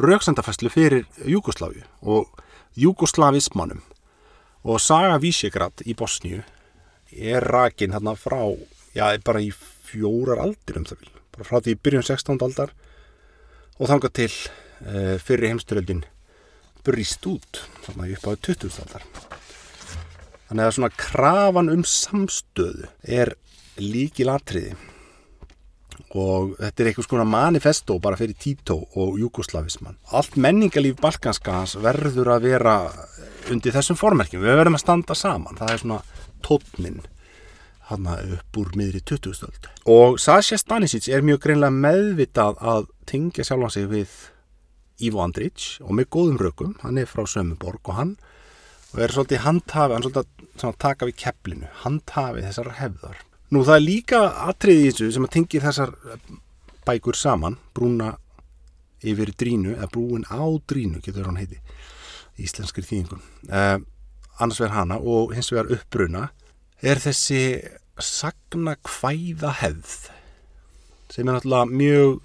rauksendafæslu 0.00 0.70
fyrir 0.70 1.08
Júkosláfi 1.26 1.82
og 2.02 2.28
Júkoslavismannum 2.78 3.82
og 4.64 4.80
Saga 4.82 5.16
Vísjegrad 5.20 5.84
í 5.88 5.94
Bosníu 5.96 6.42
er 7.10 7.44
rakin 7.48 7.94
hérna 7.94 8.14
frá 8.18 8.42
já, 8.94 9.06
bara 9.24 9.40
í 9.40 9.50
fjórar 9.52 10.42
aldir 10.44 10.80
um 10.80 10.86
það 10.88 11.02
vil 11.04 11.12
bara 11.34 11.48
frá 11.48 11.60
því 11.64 11.76
byrjun 11.80 12.06
16. 12.06 12.40
aldar 12.44 12.74
og 13.78 13.88
þanga 13.88 14.10
til 14.12 14.30
uh, 14.30 15.16
fyrir 15.22 15.50
heimsturöldin 15.50 16.04
brýst 16.84 17.24
út 17.28 17.64
þannig 17.86 18.18
upp 18.18 18.28
á 18.28 18.32
20. 18.52 18.76
aldar 18.84 19.06
þannig 20.50 20.64
að 20.66 20.76
svona 20.76 20.92
krafan 20.98 21.72
um 21.72 21.84
samstöðu 21.86 22.90
er 23.02 23.34
líki 23.80 24.26
latriði 24.28 24.76
og 26.16 26.56
þetta 26.58 26.82
er 26.82 26.90
eitthvað 26.90 27.06
svona 27.06 27.28
manifesto 27.28 27.96
bara 28.02 28.18
fyrir 28.18 28.36
Tito 28.36 28.76
og 28.98 29.18
Júkoslavismann 29.20 29.98
allt 30.16 30.36
menningalíf 30.36 30.98
Balkanskans 31.00 31.76
verður 31.80 32.34
að 32.34 32.48
vera 32.50 32.76
undir 33.50 33.74
þessum 33.74 33.98
formerkjum. 33.98 34.42
Við 34.44 34.60
verðum 34.60 34.78
að 34.78 34.84
standa 34.84 35.16
saman. 35.18 35.58
Það 35.58 35.72
er 35.74 35.82
svona 35.84 36.02
tótnin 36.46 37.00
hann 37.90 38.06
upp 38.06 38.58
úr 38.60 38.68
miðri 38.78 39.00
20. 39.02 39.32
stöld 39.34 39.64
og 39.90 40.20
Sasha 40.22 40.54
Stanisic 40.60 41.08
er 41.10 41.24
mjög 41.26 41.40
greinlega 41.42 41.74
meðvitað 41.74 42.60
að 42.62 42.84
tengja 43.10 43.42
sjálfa 43.48 43.72
sig 43.74 43.88
við 43.90 44.12
Ivo 45.00 45.22
Andrić 45.24 45.80
og 45.84 45.96
með 45.96 46.10
góðum 46.14 46.38
rökum, 46.40 46.76
hann 46.84 47.00
er 47.00 47.08
frá 47.08 47.24
Sömmuborg 47.28 47.88
og 47.88 47.96
hann. 47.96 48.12
Og 48.90 49.02
er 49.04 49.14
svolítið 49.14 49.44
handhafi, 49.44 49.96
hann 49.96 50.04
svolítið 50.04 50.78
taka 50.82 51.08
við 51.08 51.18
kepplinu, 51.22 51.68
handhafi 51.84 52.44
þessar 52.44 52.72
hefðar. 52.80 53.20
Nú 53.50 53.62
það 53.66 53.78
er 53.78 53.86
líka 53.86 54.20
atriði 54.50 54.82
í 54.82 54.90
þessu 54.90 55.12
sem 55.14 55.26
að 55.26 55.34
tengi 55.36 55.62
þessar 55.62 55.94
bækur 56.86 57.18
saman, 57.18 57.56
brúna 57.74 58.12
yfir 59.00 59.32
drínu, 59.40 59.76
eða 59.78 59.88
brúin 59.94 60.26
á 60.28 60.42
drínu 60.68 61.00
getur 61.04 61.30
hann 61.30 61.40
heiti, 61.40 61.60
íslenskri 62.44 62.84
þýðingum, 62.86 63.20
eh, 63.50 63.78
annars 64.40 64.60
verður 64.60 64.78
hana 64.78 64.98
og 64.98 65.34
hins 65.36 65.52
vegar 65.52 65.70
uppbruna 65.76 66.28
er 66.80 67.00
þessi 67.02 67.42
sagna 68.00 68.76
kvæða 68.80 69.52
hefð 69.60 70.10
sem 71.10 71.28
er 71.28 71.36
náttúrulega 71.36 71.68
mjög 71.70 72.20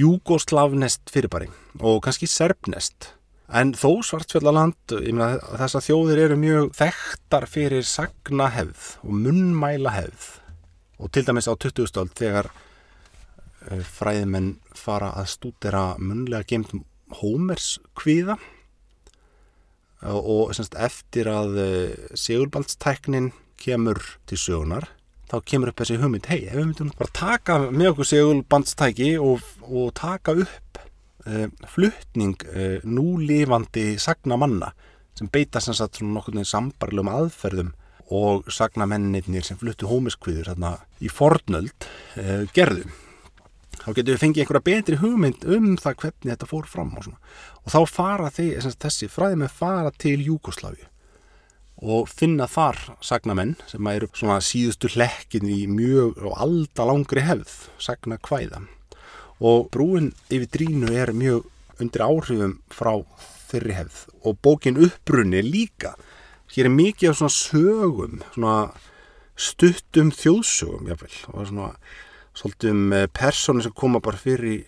júgoslavnest 0.00 1.10
fyrirbæri 1.12 1.50
og 1.80 2.02
kannski 2.04 2.28
serbnest 2.30 3.12
en 3.50 3.72
þó 3.74 4.00
svartfjallaland 4.06 4.94
þess 4.94 5.76
að 5.78 5.86
þjóðir 5.88 6.22
eru 6.26 6.38
mjög 6.40 6.70
þekktar 6.78 7.46
fyrir 7.50 7.86
sagnahefð 7.86 8.92
og 9.04 9.16
munnmælahefð 9.26 10.28
og 11.00 11.10
til 11.14 11.26
dæmis 11.26 11.48
á 11.50 11.54
20. 11.54 11.88
stöld 11.90 12.14
þegar 12.18 12.50
uh, 12.50 13.82
fræðimenn 13.96 14.54
fara 14.76 15.14
að 15.18 15.32
stúdera 15.34 15.84
munnlega 15.98 16.46
gemt 16.50 16.74
Hómers 17.20 17.80
kvíða 17.98 18.36
og, 20.08 20.54
semst, 20.56 20.76
eftir 20.80 21.28
að 21.30 21.58
uh, 21.60 22.08
segulbaldstæknin 22.16 23.30
kemur 23.60 24.00
til 24.28 24.40
sögunar 24.40 24.88
þá 25.30 25.36
kemur 25.46 25.70
upp 25.70 25.82
þessi 25.82 25.98
hugmynd, 26.00 26.26
hei, 26.30 26.40
ef 26.48 26.56
við 26.56 26.70
myndum 26.70 26.94
bara 26.98 27.12
taka 27.14 27.58
með 27.70 27.92
okkur 27.92 28.08
segulbandstæki 28.10 29.10
og, 29.22 29.44
og 29.68 29.92
taka 29.98 30.34
upp 30.42 30.80
uh, 31.26 31.46
fluttning 31.70 32.38
uh, 32.50 32.78
núlifandi 32.86 33.92
sagna 34.02 34.40
manna 34.40 34.72
sem 35.18 35.28
beita 35.30 35.60
sem 35.62 35.76
sagt 35.76 36.00
svona 36.00 36.16
nokkur 36.16 36.40
sambarlegum 36.48 37.12
aðferðum 37.12 37.74
og 38.10 38.48
sagna 38.50 38.88
mennirnir 38.90 39.44
sem 39.46 39.58
fluttu 39.60 39.86
hómiskviður 39.86 40.50
í 40.98 41.12
fornöld 41.12 41.86
uh, 42.18 42.48
gerðum. 42.56 42.90
Þá 43.80 43.90
getur 43.96 44.12
við 44.12 44.22
fengið 44.24 44.42
einhverja 44.42 44.66
betri 44.66 45.00
hugmynd 45.00 45.44
um 45.56 45.68
það 45.80 45.98
hvernig 46.02 46.32
þetta 46.32 46.48
fór 46.50 46.68
fram 46.68 46.94
og. 46.98 47.14
Og 47.64 47.72
þá 47.72 47.80
fara 47.88 48.30
þeir, 48.34 48.70
þessi 48.82 49.08
fræði 49.08 49.40
með 49.40 49.54
fara 49.60 49.92
til 49.96 50.18
Júkoslavi 50.26 50.88
og 51.80 52.10
finna 52.12 52.44
þar 52.44 52.76
sagnamenn 53.00 53.54
sem 53.70 53.86
eru 53.88 54.10
svona 54.12 54.36
síðustu 54.44 54.90
hlekkin 54.92 55.48
í 55.48 55.62
mjög 55.70 56.18
og 56.28 56.36
aldalangri 56.44 57.24
hefð 57.24 57.54
sagna 57.80 58.18
hvæða 58.20 58.66
og 59.40 59.70
brúin 59.72 60.10
yfir 60.28 60.50
drínu 60.52 60.92
er 60.92 61.14
mjög 61.16 61.48
undir 61.80 62.04
áhrifum 62.04 62.58
frá 62.68 62.92
þeirri 63.48 63.76
hefð. 63.78 64.02
Og 64.28 64.36
bókin 64.44 64.76
uppbrunni 64.84 65.40
líka 65.40 65.94
hér 66.52 66.68
er 66.68 66.74
mikið 66.74 67.12
af 67.12 67.20
svona 67.20 67.36
sögum 67.38 68.20
svona 68.34 68.56
stuttum 69.40 70.12
þjóðsögum 70.12 70.90
jáfnvel 70.90 71.16
og 71.32 71.48
svona 71.48 71.70
svolítið 72.36 72.70
um 72.74 72.94
persónu 73.16 73.64
sem 73.64 73.74
koma 73.76 74.00
bara 74.04 74.20
fyrir 74.20 74.64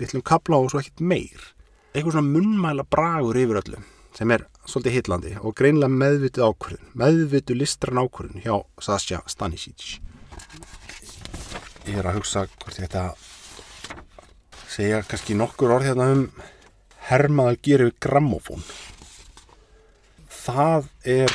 litlum 0.00 0.24
kabla 0.26 0.60
og 0.60 0.72
svo 0.72 0.80
ekkit 0.82 1.00
meir. 1.00 1.52
Eitthvað 1.92 2.16
svona 2.16 2.32
munnmæla 2.32 2.86
bragur 2.90 3.38
yfir 3.40 3.60
öllum 3.62 3.86
sem 4.16 4.32
er 4.32 4.46
svolítið 4.64 4.96
hitlandi 4.96 5.34
og 5.42 5.54
greinlega 5.58 5.92
meðvitu 5.92 6.44
ákvörðun 6.46 6.92
meðvitu 6.96 7.56
listran 7.56 8.00
ákvörðun 8.00 8.42
hjá 8.44 8.56
Sasha 8.80 9.20
Stanisic. 9.28 9.98
Ég 11.86 12.00
er 12.00 12.08
að 12.08 12.20
hugsa 12.20 12.46
hvort 12.48 12.80
ég 12.80 12.88
ætta 12.88 13.10
að 13.10 13.24
segja 14.72 15.04
kannski 15.06 15.36
nokkur 15.38 15.76
orð 15.76 15.90
hérna 15.90 16.10
um 16.16 16.28
Hermaðal 17.06 17.60
gerir 17.62 17.90
við 17.90 18.00
grammofón 18.02 18.64
það 20.46 20.88
er 21.02 21.32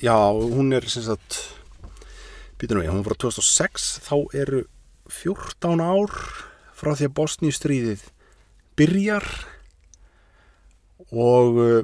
já, 0.00 0.16
hún 0.32 0.72
er 0.76 0.86
sem 0.88 1.04
sagt 1.04 1.40
býtum 2.60 2.82
við, 2.82 2.90
hún 2.92 3.04
var 3.06 3.16
2006 3.16 3.88
þá 4.04 4.14
eru 4.36 4.64
14 5.10 5.80
ár 5.80 6.12
frá 6.76 6.92
því 6.94 7.08
að 7.08 7.16
Bosníustríðið 7.16 8.04
byrjar 8.78 9.26
og 11.10 11.60
uh, 11.60 11.82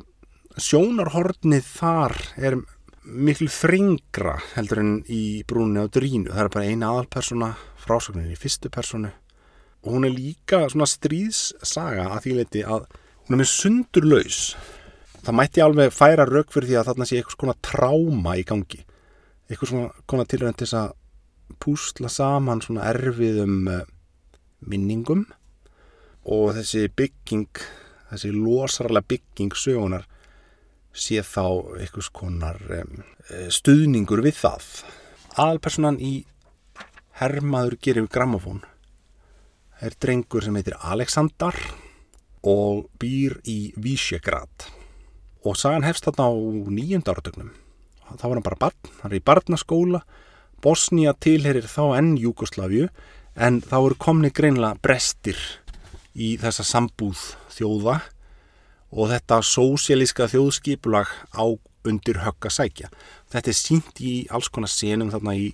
sjónarhornið 0.60 1.66
þar 1.66 2.16
er 2.36 2.58
miklu 3.06 3.48
þringra 3.52 4.36
heldur 4.54 4.82
en 4.82 4.94
í 5.12 5.42
brúnni 5.46 5.84
á 5.84 5.86
drínu. 5.88 6.32
Það 6.32 6.42
er 6.44 6.52
bara 6.54 6.70
eina 6.70 6.90
aðalpersona 6.92 7.52
frásögnin 7.80 8.32
í 8.32 8.38
fyrstu 8.38 8.70
personu 8.72 9.12
og 9.86 9.92
hún 9.94 10.08
er 10.08 10.14
líka 10.16 10.64
svona 10.72 10.88
stríðssaga 10.90 12.08
að 12.10 12.24
því 12.24 12.32
leiti 12.40 12.64
að 12.66 12.88
hún 13.26 13.36
er 13.36 13.42
með 13.42 13.52
sundurlaus. 13.52 14.40
Það 15.22 15.38
mætti 15.38 15.62
alveg 15.62 15.94
færa 15.94 16.26
rauk 16.26 16.50
fyrir 16.54 16.70
því 16.70 16.78
að 16.80 16.90
þarna 16.90 17.06
sé 17.06 17.20
eitthvað 17.20 17.38
svona 17.38 17.60
tráma 17.68 18.36
í 18.40 18.46
gangi 18.46 18.82
eitthvað 19.46 19.72
svona 19.72 20.06
konar 20.10 20.28
tilrænt 20.30 20.60
til 20.62 20.70
að 20.74 20.94
púsla 21.62 22.10
saman 22.10 22.62
svona 22.64 22.86
erfiðum 22.90 23.68
uh, 23.70 23.82
minningum. 24.66 25.26
Og 26.26 26.56
þessi 26.56 26.88
bygging 26.90 27.60
þessi 28.10 28.32
losarlega 28.34 29.06
bygging 29.14 29.54
sögunar 29.58 30.06
sé 30.96 31.20
þá 31.26 31.44
einhvers 31.76 32.08
konar 32.14 32.60
um, 32.80 33.02
stuðningur 33.52 34.22
við 34.24 34.40
það. 34.40 34.70
Aðalpersonan 35.36 36.00
í 36.00 36.14
Hermaður 37.16 37.78
gerir 37.80 38.08
grammofón 38.12 38.62
er 39.80 39.94
drengur 40.00 40.44
sem 40.44 40.56
heitir 40.56 40.76
Aleksandar 40.80 41.56
og 42.46 42.86
býr 43.00 43.38
í 43.48 43.72
Vísjegrad 43.80 44.68
og 45.44 45.56
sagan 45.60 45.84
hefst 45.86 46.08
þarna 46.08 46.28
á 46.28 46.34
nýjönda 46.72 47.12
áratögnum 47.12 47.52
þá 48.14 48.24
var 48.28 48.36
hann 48.36 48.46
bara 48.46 48.62
barn, 48.66 48.94
hann 49.02 49.12
er 49.12 49.18
í 49.18 49.26
barnaskóla 49.26 50.02
Bosnia 50.64 51.12
tilherir 51.20 51.68
þá 51.68 51.98
enn 51.98 52.16
Júkoslaviu 52.18 52.88
en 53.36 53.60
þá 53.62 53.76
eru 53.78 53.96
komni 54.00 54.32
greinlega 54.34 54.80
brestir 54.82 55.38
í 56.16 56.36
þessa 56.40 56.64
sambúð 56.64 57.20
þjóða 57.52 58.00
og 58.96 59.10
þetta 59.12 59.42
sósialíska 59.44 60.28
þjóðskipulag 60.32 61.10
á 61.36 61.44
undir 61.86 62.22
högg 62.24 62.48
að 62.48 62.56
sækja. 62.56 62.88
Þetta 63.30 63.52
er 63.52 63.58
sínt 63.58 64.00
í 64.02 64.14
alls 64.32 64.48
konar 64.50 64.72
senum 64.72 65.12
þarna 65.12 65.36
í 65.36 65.50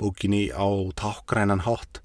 bókinni 0.00 0.48
á 0.50 0.66
tákgrænan 0.98 1.66
hátt. 1.66 2.00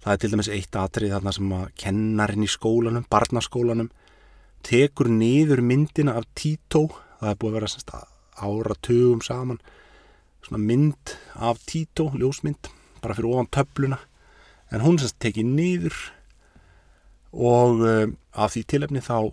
Það 0.00 0.12
er 0.12 0.22
til 0.22 0.30
dæmis 0.32 0.52
eitt 0.54 0.78
atrið 0.78 1.16
þarna 1.16 1.34
sem 1.36 1.56
að 1.58 1.66
kennarinn 1.82 2.46
í 2.46 2.48
skólanum, 2.48 3.08
barnaskólanum, 3.12 3.90
tekur 4.64 5.10
niður 5.12 5.60
myndina 5.60 6.16
af 6.16 6.30
Tito, 6.32 6.86
það 7.20 7.34
er 7.34 7.42
búið 7.42 7.52
að 7.52 7.60
vera 7.60 8.09
semst, 8.40 8.48
ára 8.48 8.76
tögum 8.82 9.20
saman, 9.24 9.60
svona 10.44 10.62
mynd 10.64 11.16
af 11.36 11.60
Tito, 11.66 12.10
ljósmynd, 12.16 12.70
bara 13.00 13.16
fyrir 13.16 13.34
ofan 13.34 13.50
töfluna, 13.52 14.00
en 14.72 14.84
hún 14.84 14.98
semst 15.00 15.18
tekið 15.22 15.52
niður 15.52 16.00
og 17.30 17.84
uh, 17.84 18.06
af 18.34 18.54
því 18.54 18.64
tilefni 18.72 19.02
þá 19.04 19.30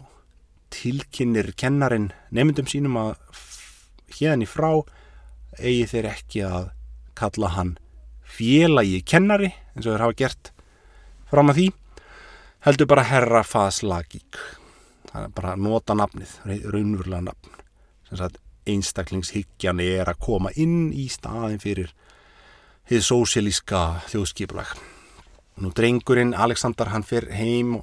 tilkynir 0.73 1.53
kennarin 1.57 2.11
nefndum 2.35 2.67
sínum 2.69 2.97
að 2.99 3.15
hérna 4.17 4.45
í 4.45 4.49
frá 4.49 4.69
eigi 5.57 5.87
þeir 5.93 6.09
ekki 6.11 6.43
að 6.45 6.69
kalla 7.17 7.53
hann 7.55 7.75
félagi 8.27 9.01
kennari 9.07 9.53
eins 9.73 9.85
og 9.85 9.93
þeir 9.93 10.05
hafa 10.05 10.17
gert 10.21 10.51
fram 11.31 11.51
að 11.51 11.61
því 11.61 11.67
heldur 12.67 12.89
bara 12.91 13.07
herra 13.07 13.43
faslagík 13.47 14.39
það 15.11 15.23
er 15.23 15.33
bara 15.39 15.55
nota 15.55 15.95
nafnið 15.97 16.35
raunverulega 16.45 17.23
nafn 17.29 17.55
sem 18.09 18.19
sagt 18.19 18.41
einstaklingshyggjan 18.67 19.81
er 19.83 20.11
að 20.11 20.21
koma 20.27 20.51
inn 20.55 20.91
í 20.93 21.07
staðin 21.11 21.61
fyrir 21.63 21.93
þið 22.87 23.03
sósialíska 23.03 23.81
þjóðskipulag. 24.11 24.75
Nú 25.57 25.71
drengurinn 25.75 26.35
Alexander 26.37 26.91
hann 26.93 27.05
fyrir 27.07 27.33
heim 27.35 27.77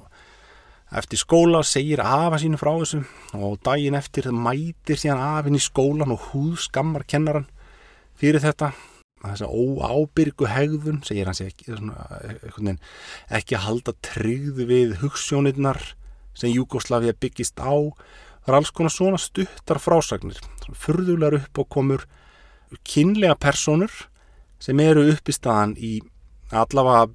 eftir 0.95 1.19
skóla 1.19 1.63
segir 1.65 2.01
afa 2.01 2.39
sínu 2.39 2.59
frá 2.61 2.71
þessu 2.77 3.01
og 3.35 3.57
daginn 3.65 3.97
eftir 3.97 4.29
mætir 4.31 4.99
síðan 5.01 5.23
afinn 5.39 5.57
í 5.57 5.63
skólan 5.63 6.13
og 6.15 6.29
húð 6.31 6.59
skammar 6.67 7.05
kennaran 7.09 7.49
fyrir 8.19 8.43
þetta. 8.43 8.71
Þess 9.25 9.45
að 9.45 9.55
óábyrgu 9.57 10.47
hegðun 10.51 11.01
segir 11.05 11.25
hans 11.25 11.41
ekki 11.41 11.71
svona, 11.73 12.75
ekki 13.33 13.57
að 13.57 13.65
halda 13.65 13.95
tryggð 14.05 14.65
við 14.69 14.97
hugssjónirnar 15.01 15.81
sem 16.37 16.53
Júkoslavia 16.53 17.15
byggist 17.17 17.57
á 17.57 17.73
það 18.45 18.51
er 18.51 18.57
alls 18.59 18.73
konar 18.75 18.93
svona 18.93 19.21
stuttar 19.21 19.81
frásagnir 19.81 20.39
fyrðulegar 20.85 21.39
upp 21.41 21.61
og 21.63 21.69
komur 21.75 22.05
kynlega 22.87 23.37
personur 23.39 23.93
sem 24.61 24.79
eru 24.81 25.05
upp 25.11 25.29
í 25.29 25.35
staðan 25.35 25.75
í 25.77 25.93
allavega 26.55 27.07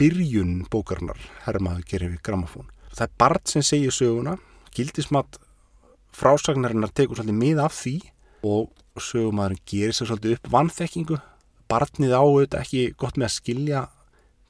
byrjun 0.00 0.64
bókarnar 0.70 1.18
herrmaður 1.44 1.86
gerir 1.90 2.14
við 2.14 2.24
gramafón 2.26 2.70
það 2.94 3.06
er 3.06 3.16
Bart 3.22 3.52
sem 3.52 3.66
segir 3.66 3.94
söguna 3.94 4.36
gildismat 4.74 5.40
frásagnarinnar 6.16 6.92
tekur 6.94 7.20
svolítið 7.20 7.42
mið 7.42 7.64
af 7.64 7.76
því 7.76 7.96
og 8.46 8.70
sögumæðurinn 9.00 9.66
gerir 9.68 9.94
sér 9.94 10.10
svolítið 10.10 10.38
upp 10.38 10.50
vannþekkingu 10.54 11.20
Bartnið 11.70 12.16
á 12.18 12.22
auðvitað 12.22 12.64
ekki 12.64 12.80
gott 12.98 13.18
með 13.20 13.28
að 13.28 13.36
skilja 13.36 13.80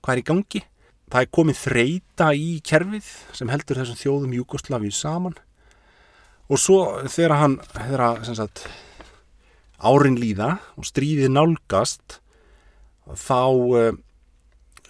hvað 0.00 0.14
er 0.14 0.20
í 0.22 0.26
gangi. 0.30 0.62
Það 1.11 1.24
er 1.24 1.33
komið 1.37 1.59
þreita 1.61 2.28
í 2.38 2.50
kerfið 2.64 3.09
sem 3.37 3.50
heldur 3.52 3.80
þessum 3.80 3.98
þjóðum 4.00 4.37
Júkoslavíu 4.38 4.94
saman 4.94 5.37
og 6.51 6.61
svo 6.61 6.81
þegar 7.07 7.37
hann 7.39 7.57
þegar 7.73 8.25
sagt, 8.35 8.65
árin 9.79 10.19
líða 10.21 10.57
og 10.77 10.89
stríðið 10.89 11.33
nálgast 11.33 12.21
þá 13.17 13.43
eh, 13.81 13.93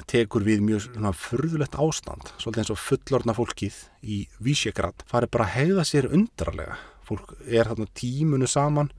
tekur 0.08 0.44
við 0.46 0.62
mjög 0.64 0.86
svona 0.86 1.12
furðulegt 1.16 1.76
ástand 1.76 2.32
svolítið 2.40 2.62
eins 2.62 2.72
og 2.72 2.80
fullorna 2.80 3.36
fólkið 3.36 3.82
í 4.00 4.22
Vísjegrad 4.40 5.04
farið 5.08 5.34
bara 5.36 5.48
að 5.48 5.56
hegða 5.58 5.84
sér 5.88 6.08
undrarlega 6.08 6.80
fólk 7.10 7.34
er 7.46 7.68
þarna 7.68 7.90
tímunu 7.98 8.48
saman 8.48 8.90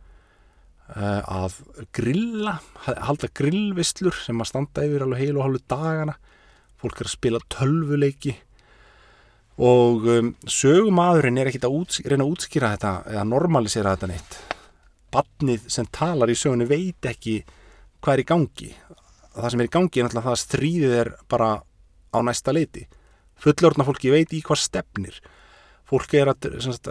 uh, 0.96 1.22
að 1.24 1.58
grilla 1.96 2.58
halda 2.84 3.30
grillvislur 3.38 4.18
sem 4.26 4.42
að 4.42 4.52
standa 4.52 4.86
yfir 4.88 5.06
alveg 5.06 5.24
heil 5.24 5.38
og 5.38 5.46
halvu 5.48 5.64
dagana. 5.72 6.18
Fólk 6.82 7.02
er 7.02 7.10
að 7.10 7.16
spila 7.16 7.44
tölvuleiki 7.54 8.36
og 9.60 10.08
um, 10.08 10.32
sögumadurinn 10.48 11.40
er 11.42 11.50
ekkit 11.52 11.68
að 11.68 11.76
úts, 11.82 12.00
reyna 12.06 12.26
að 12.26 12.36
útskýra 12.36 12.72
þetta 12.76 12.94
eða 13.12 13.26
normalisera 13.28 13.96
þetta 13.96 14.12
neitt. 14.12 14.38
Badnið 15.12 15.68
sem 15.74 15.90
talar 15.92 16.32
í 16.32 16.38
sögunni 16.40 16.70
veit 16.70 17.10
ekki 17.12 17.42
hvað 18.00 18.14
er 18.14 18.24
í 18.24 18.28
gangi. 18.32 18.72
Það 19.36 19.50
sem 19.52 19.64
er 19.64 19.70
í 19.70 19.74
gangi 19.76 20.00
er 20.00 20.08
náttúrulega 20.08 20.28
það 20.28 20.38
að 20.38 20.44
stríðið 20.46 20.98
er 21.02 21.12
bara 21.32 21.52
á 22.12 22.18
næsta 22.24 22.56
leiti. 22.56 22.88
Fullorðna 23.42 23.88
fólki 23.88 24.14
veit 24.14 24.34
í 24.36 24.42
hvað 24.46 24.64
stefnir. 24.64 25.20
Fólki 25.90 26.22
er 26.22 26.32
að, 26.32 26.48
sagt, 26.64 26.88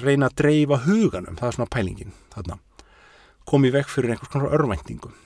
reyna 0.00 0.30
að 0.30 0.38
dreifa 0.40 0.80
huganum. 0.86 1.36
Það 1.36 1.50
er 1.50 1.58
svona 1.58 1.72
pælingin 1.74 2.16
þarna. 2.32 2.58
Komið 3.44 3.78
vekk 3.78 3.92
fyrir 3.92 4.14
einhvers 4.14 4.32
konar 4.32 4.56
örvæntingum 4.56 5.20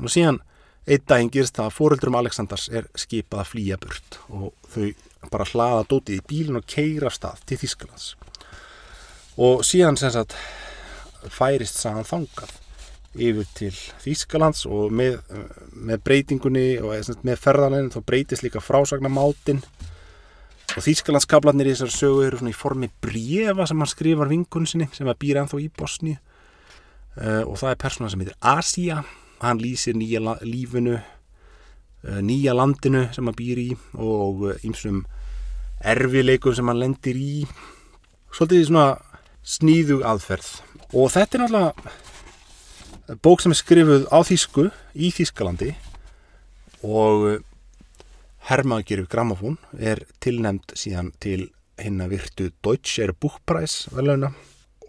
og 0.00 0.08
síðan 0.08 0.38
einn 0.86 1.04
daginn 1.06 1.30
gerist 1.32 1.56
það 1.58 1.68
að 1.68 1.76
fóröldurum 1.76 2.18
Aleksandars 2.18 2.68
er 2.72 2.88
skipað 2.98 3.44
að 3.44 3.50
flýja 3.52 3.78
burt 3.82 4.18
og 4.30 4.50
þau 4.72 5.28
bara 5.30 5.46
hlaða 5.46 5.86
dótið 5.90 6.18
í 6.18 6.24
bílinn 6.32 6.58
og 6.58 6.66
keira 6.66 7.10
af 7.10 7.16
stað 7.18 7.44
til 7.46 7.60
Þísklands 7.62 8.08
og 9.42 9.62
síðan 9.66 9.98
sem 10.00 10.12
sagt 10.14 10.34
færist 11.30 11.78
sagan 11.78 12.08
þangað 12.08 12.58
yfir 13.12 13.48
til 13.54 13.72
Þýskalands 14.02 14.64
og 14.66 14.92
með, 14.96 15.18
með 15.76 16.02
breytingunni 16.06 16.66
og 16.80 17.12
með 17.26 17.40
ferðanleginn 17.42 17.92
þá 17.92 18.00
breytist 18.08 18.44
líka 18.44 18.62
frásagnamáttinn 18.64 19.60
og 20.72 20.84
Þýskalandskablarnir 20.86 21.68
í 21.68 21.74
þessar 21.74 21.92
sögu 21.92 22.26
eru 22.26 22.40
svona 22.40 22.54
í 22.54 22.56
formi 22.56 22.88
brefa 23.04 23.68
sem 23.68 23.82
hann 23.82 23.90
skrifar 23.90 24.30
vingun 24.32 24.68
sinni 24.68 24.88
sem 24.96 25.10
að 25.10 25.20
býra 25.20 25.44
ennþá 25.44 25.60
í 25.60 25.68
Bosni 25.76 26.14
uh, 26.16 27.42
og 27.44 27.58
það 27.60 27.74
er 27.74 27.82
persóna 27.84 28.12
sem 28.12 28.24
heitir 28.24 28.38
Asia 28.40 29.02
hann 29.42 29.60
lýsir 29.60 29.98
nýja 29.98 30.38
lífinu 30.46 30.96
uh, 30.96 32.20
nýja 32.22 32.54
landinu 32.54 33.08
sem 33.14 33.26
hann 33.26 33.38
býr 33.38 33.60
í 33.62 33.68
og 33.98 34.48
einsum 34.62 35.02
uh, 35.02 35.18
erfileikum 35.82 36.54
sem 36.54 36.68
hann 36.70 36.80
lendir 36.80 37.18
í. 37.18 37.46
Svolítið 38.32 38.68
svona 38.68 38.86
sníðu 39.42 40.00
aðferð. 40.06 40.50
Og 40.92 41.10
þetta 41.12 41.38
er 41.38 41.42
náttúrulega 41.44 43.18
bók 43.24 43.42
sem 43.42 43.52
er 43.52 43.58
skrifuð 43.58 44.06
á 44.08 44.18
Þísku 44.24 44.68
í 44.94 45.10
Þískalandi 45.12 45.72
og 46.86 47.26
eh, 47.32 47.40
Hermagerif 48.48 49.08
Gramafón 49.10 49.58
er 49.78 50.04
tilnemd 50.22 50.74
síðan 50.78 51.12
til 51.22 51.50
hinn 51.82 52.00
að 52.02 52.14
virtu 52.14 52.48
Deutscher 52.64 53.12
Buchpreis 53.12 53.88
veluna 53.92 54.32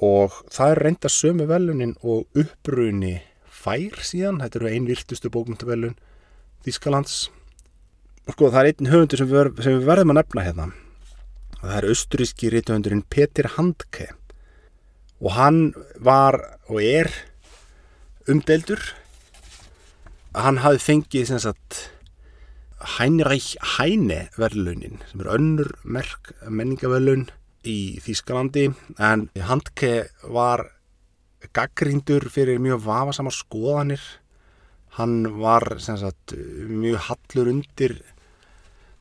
og 0.04 0.38
það 0.54 0.72
er 0.76 0.82
reynda 0.86 1.12
sömu 1.12 1.48
velunin 1.50 1.96
og 2.02 2.30
uppruni 2.38 3.16
fær 3.64 4.02
síðan, 4.04 4.42
þetta 4.44 4.60
eru 4.60 4.72
einn 4.72 4.90
virtustu 4.90 5.32
bókmyndavelun 5.34 5.96
Þískalands 6.64 7.28
sko 8.32 8.50
það 8.54 8.60
er 8.60 8.70
einn 8.72 8.92
höfundur 8.92 9.20
sem 9.20 9.32
sem 9.64 9.78
við 9.78 9.88
verðum 9.88 10.14
að 10.14 10.20
nefna 10.22 10.46
hérna. 10.46 10.68
Það 11.60 11.78
er 11.78 11.88
austuríski 11.92 12.52
rítuhundurinn 12.52 13.06
Petir 13.12 13.50
Handke. 13.58 14.10
Og 15.24 15.36
hann 15.36 15.60
var 16.04 16.40
og 16.68 16.80
er 16.84 17.12
umdeldur 18.28 18.82
hann 20.34 20.62
hafi 20.64 20.82
fengið 20.82 21.28
sem 21.30 21.42
sagt 21.44 21.80
Heinreich 22.98 23.54
Heine 23.76 24.28
verðlunin 24.40 25.02
sem 25.10 25.22
er 25.24 25.32
önnur 25.36 25.70
merk 25.84 26.34
menningaverðlun 26.48 27.28
í 27.64 28.00
Þýskalandi. 28.04 28.72
En 29.00 29.30
Handke 29.48 30.10
var 30.24 30.66
gaggrindur 31.56 32.30
fyrir 32.32 32.62
mjög 32.62 32.84
vafasamar 32.86 33.36
skoðanir. 33.36 34.04
Hann 34.98 35.26
var 35.42 35.66
sagt, 35.82 36.36
mjög 36.70 37.02
hallur 37.10 37.50
undir 37.50 37.98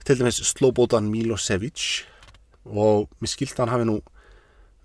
til 0.03 0.19
dæmis 0.19 0.41
slóbótan 0.49 1.11
Milosevic. 1.13 2.05
Og 2.65 3.11
mér 3.21 3.31
skilt 3.31 3.59
hann 3.61 3.73
hafi 3.73 3.87
nú 3.89 4.01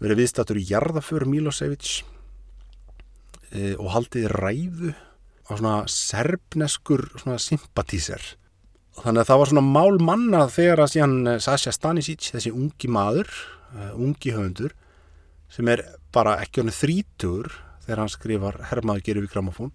verið 0.03 0.23
viðstatur 0.23 0.59
í 0.59 0.65
jarðaför 0.69 1.25
Milosevic 1.29 2.01
e, 3.51 3.75
og 3.77 3.91
haldið 3.95 4.27
ræðu 4.33 4.93
á 5.47 5.51
svona 5.55 5.77
serbneskur 5.89 7.07
svona 7.17 7.39
sympatíser. 7.41 8.21
Þannig 8.97 9.23
að 9.23 9.29
það 9.29 9.39
var 9.41 9.51
svona 9.51 9.65
mál 9.65 10.01
manna 10.01 10.41
þegar 10.51 10.83
að 10.83 10.91
síðan 10.95 11.15
e, 11.23 11.37
Sasha 11.43 11.73
Stanisic, 11.73 12.31
þessi 12.33 12.53
ungi 12.53 12.89
maður 12.91 13.29
uh, 13.29 13.93
ungi 13.95 14.33
höfundur 14.35 14.73
sem 15.51 15.67
er 15.71 15.83
bara 16.13 16.37
ekki 16.43 16.63
hann 16.63 16.73
þrítur 16.75 17.51
þegar 17.85 18.03
hann 18.03 18.11
skrifar 18.11 18.59
Hermaður 18.71 19.05
gerir 19.05 19.25
við 19.25 19.33
gramofón 19.35 19.71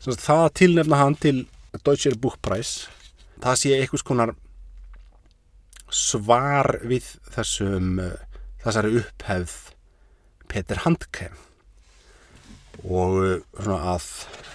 það 0.00 0.46
tilnefna 0.56 0.96
hann 0.96 1.16
til 1.20 1.48
Deutsche 1.84 2.14
Buchpreis. 2.16 2.88
Það 3.40 3.58
sé 3.60 3.74
einhvers 3.76 4.04
konar 4.06 4.32
svar 5.90 6.78
við 6.86 7.04
þessum 7.34 7.98
þessari 8.62 8.94
upphefð 9.02 9.58
Peter 10.48 10.80
Handke. 10.86 11.30
Og 12.80 13.18
uh, 13.20 13.36
svona 13.60 13.92
að 13.92 14.08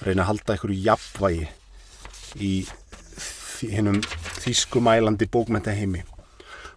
reyna 0.06 0.26
að 0.26 0.30
halda 0.32 0.56
einhverju 0.56 0.82
jafnvægi 0.88 1.48
í 2.42 2.54
hennum 3.72 4.02
þýskumælandi 4.42 5.30
bókmentaheimi 5.32 6.02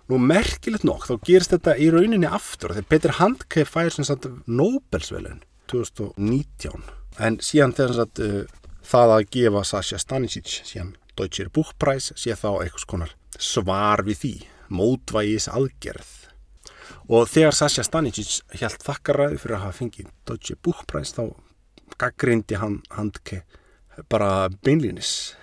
Nú 0.09 0.17
merkilegt 0.25 0.87
nokk, 0.89 1.05
þá 1.05 1.25
gerist 1.27 1.53
þetta 1.53 1.75
í 1.77 1.91
rauninni 1.93 2.29
aftur 2.29 2.73
þegar 2.73 2.89
Peter 2.89 3.17
Handke 3.19 3.65
fær 3.69 3.93
sem 3.93 4.07
sagt 4.09 4.29
Nobelsvelun 4.49 5.43
2019 5.69 6.87
en 7.21 7.37
síðan 7.45 7.75
sem 7.77 7.93
sagt 7.97 8.23
uh, 8.25 8.47
það 8.89 9.15
að 9.17 9.27
gefa 9.35 9.65
Sasha 9.69 9.99
Stanisic 10.01 10.49
síðan 10.65 10.95
Deutscher 11.19 11.51
Buchpreis 11.53 12.13
sé 12.17 12.37
þá 12.39 12.63
eitthvað 12.63 12.87
konar 12.93 13.13
svar 13.37 14.05
við 14.07 14.23
því 14.23 14.33
mótvægis 14.79 15.49
aðgerð 15.53 16.15
og 17.13 17.29
þegar 17.29 17.57
Sasha 17.59 17.85
Stanisic 17.85 18.39
held 18.63 18.81
þakkaræði 18.87 19.43
fyrir 19.43 19.59
að 19.59 19.65
hafa 19.67 19.79
fengið 19.83 20.11
Deutscher 20.29 20.61
Buchpreis 20.65 21.13
þá 21.17 21.25
gaggrindi 22.01 22.61
hann 22.63 22.81
Handke 22.95 23.43
bara 24.09 24.49
beinlýnis 24.65 25.35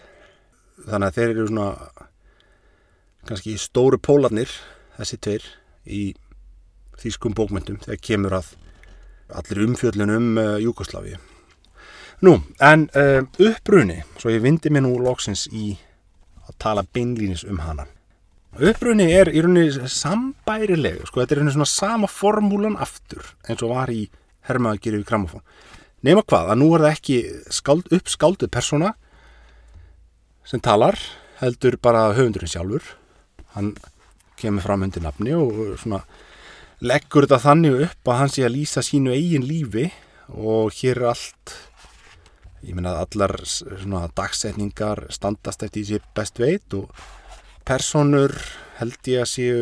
þannig 0.86 1.10
að 1.10 1.18
þeir 1.20 1.34
eru 1.36 1.48
svona 1.52 1.70
kannski 3.28 3.56
stóru 3.62 4.00
pólarnir 4.02 4.52
þessi 4.98 5.20
tveir 5.22 5.48
í 5.86 6.02
þýskum 7.02 7.36
bókmyndum 7.38 7.82
þegar 7.84 8.02
kemur 8.10 8.38
að 8.40 8.52
allir 9.36 9.64
umfjöllun 9.66 10.14
um 10.16 10.30
uh, 10.38 10.56
Júkoslavi 10.62 11.16
Nú, 12.24 12.38
en 12.64 12.86
uh, 12.96 13.26
uppruni 13.44 14.00
svo 14.16 14.32
ég 14.32 14.44
vindi 14.46 14.72
mér 14.72 14.86
nú 14.86 14.94
loksins 15.04 15.50
í 15.52 15.74
að 16.46 16.54
tala 16.62 16.84
beinlýnis 16.88 17.44
um 17.44 17.60
hana. 17.60 17.84
Uppruni 18.56 19.10
er 19.12 19.28
í 19.34 19.42
rauninni 19.44 19.90
sambærileg, 19.92 21.02
sko, 21.10 21.20
þetta 21.20 21.36
er 21.36 21.42
rauninni 21.42 21.56
svona 21.58 21.68
sama 21.68 22.08
formúlan 22.08 22.78
aftur 22.80 23.34
eins 23.50 23.66
og 23.66 23.74
var 23.76 23.92
í 23.92 24.06
Hermaðagir 24.48 24.96
yfir 24.96 25.10
Gramofón 25.10 25.44
nema 26.06 26.24
hvað, 26.26 26.52
að 26.54 26.60
nú 26.62 26.70
er 26.76 26.86
það 26.86 26.96
ekki 26.96 27.18
skáld, 27.54 27.90
uppskálduð 27.96 28.52
persóna 28.54 28.94
sem 30.46 30.62
talar 30.64 31.00
heldur 31.42 31.80
bara 31.82 32.12
höfundurinn 32.16 32.52
sjálfur 32.52 32.94
hann 33.56 33.74
kemur 34.40 34.66
fram 34.66 34.86
undir 34.86 35.04
nafni 35.04 35.36
og 35.36 35.78
svona 35.80 36.02
leggur 36.84 37.26
þetta 37.26 37.42
þannig 37.44 37.86
upp 37.88 38.12
að 38.12 38.20
hann 38.22 38.34
sé 38.34 38.44
að 38.46 38.56
lýsa 38.58 38.84
sínu 38.84 39.16
eigin 39.16 39.48
lífi 39.48 39.88
og 40.36 40.76
hér 40.76 41.02
er 41.02 41.10
allt 41.14 41.56
ég 42.66 42.76
minna 42.76 42.96
að 42.96 43.04
allar 43.06 43.36
svona 43.46 44.06
dagsetningar 44.18 45.06
standast 45.14 45.64
eftir 45.66 45.86
því 45.86 46.02
best 46.18 46.42
veit 46.42 46.78
og 46.78 46.90
personur 47.66 48.34
held 48.80 49.12
ég 49.12 49.24
að 49.24 49.32
séu 49.32 49.60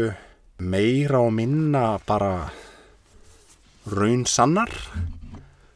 meira 0.63 1.21
og 1.21 1.33
minna 1.35 1.99
bara 2.07 2.49
raun 3.91 4.23
sannar 4.29 4.71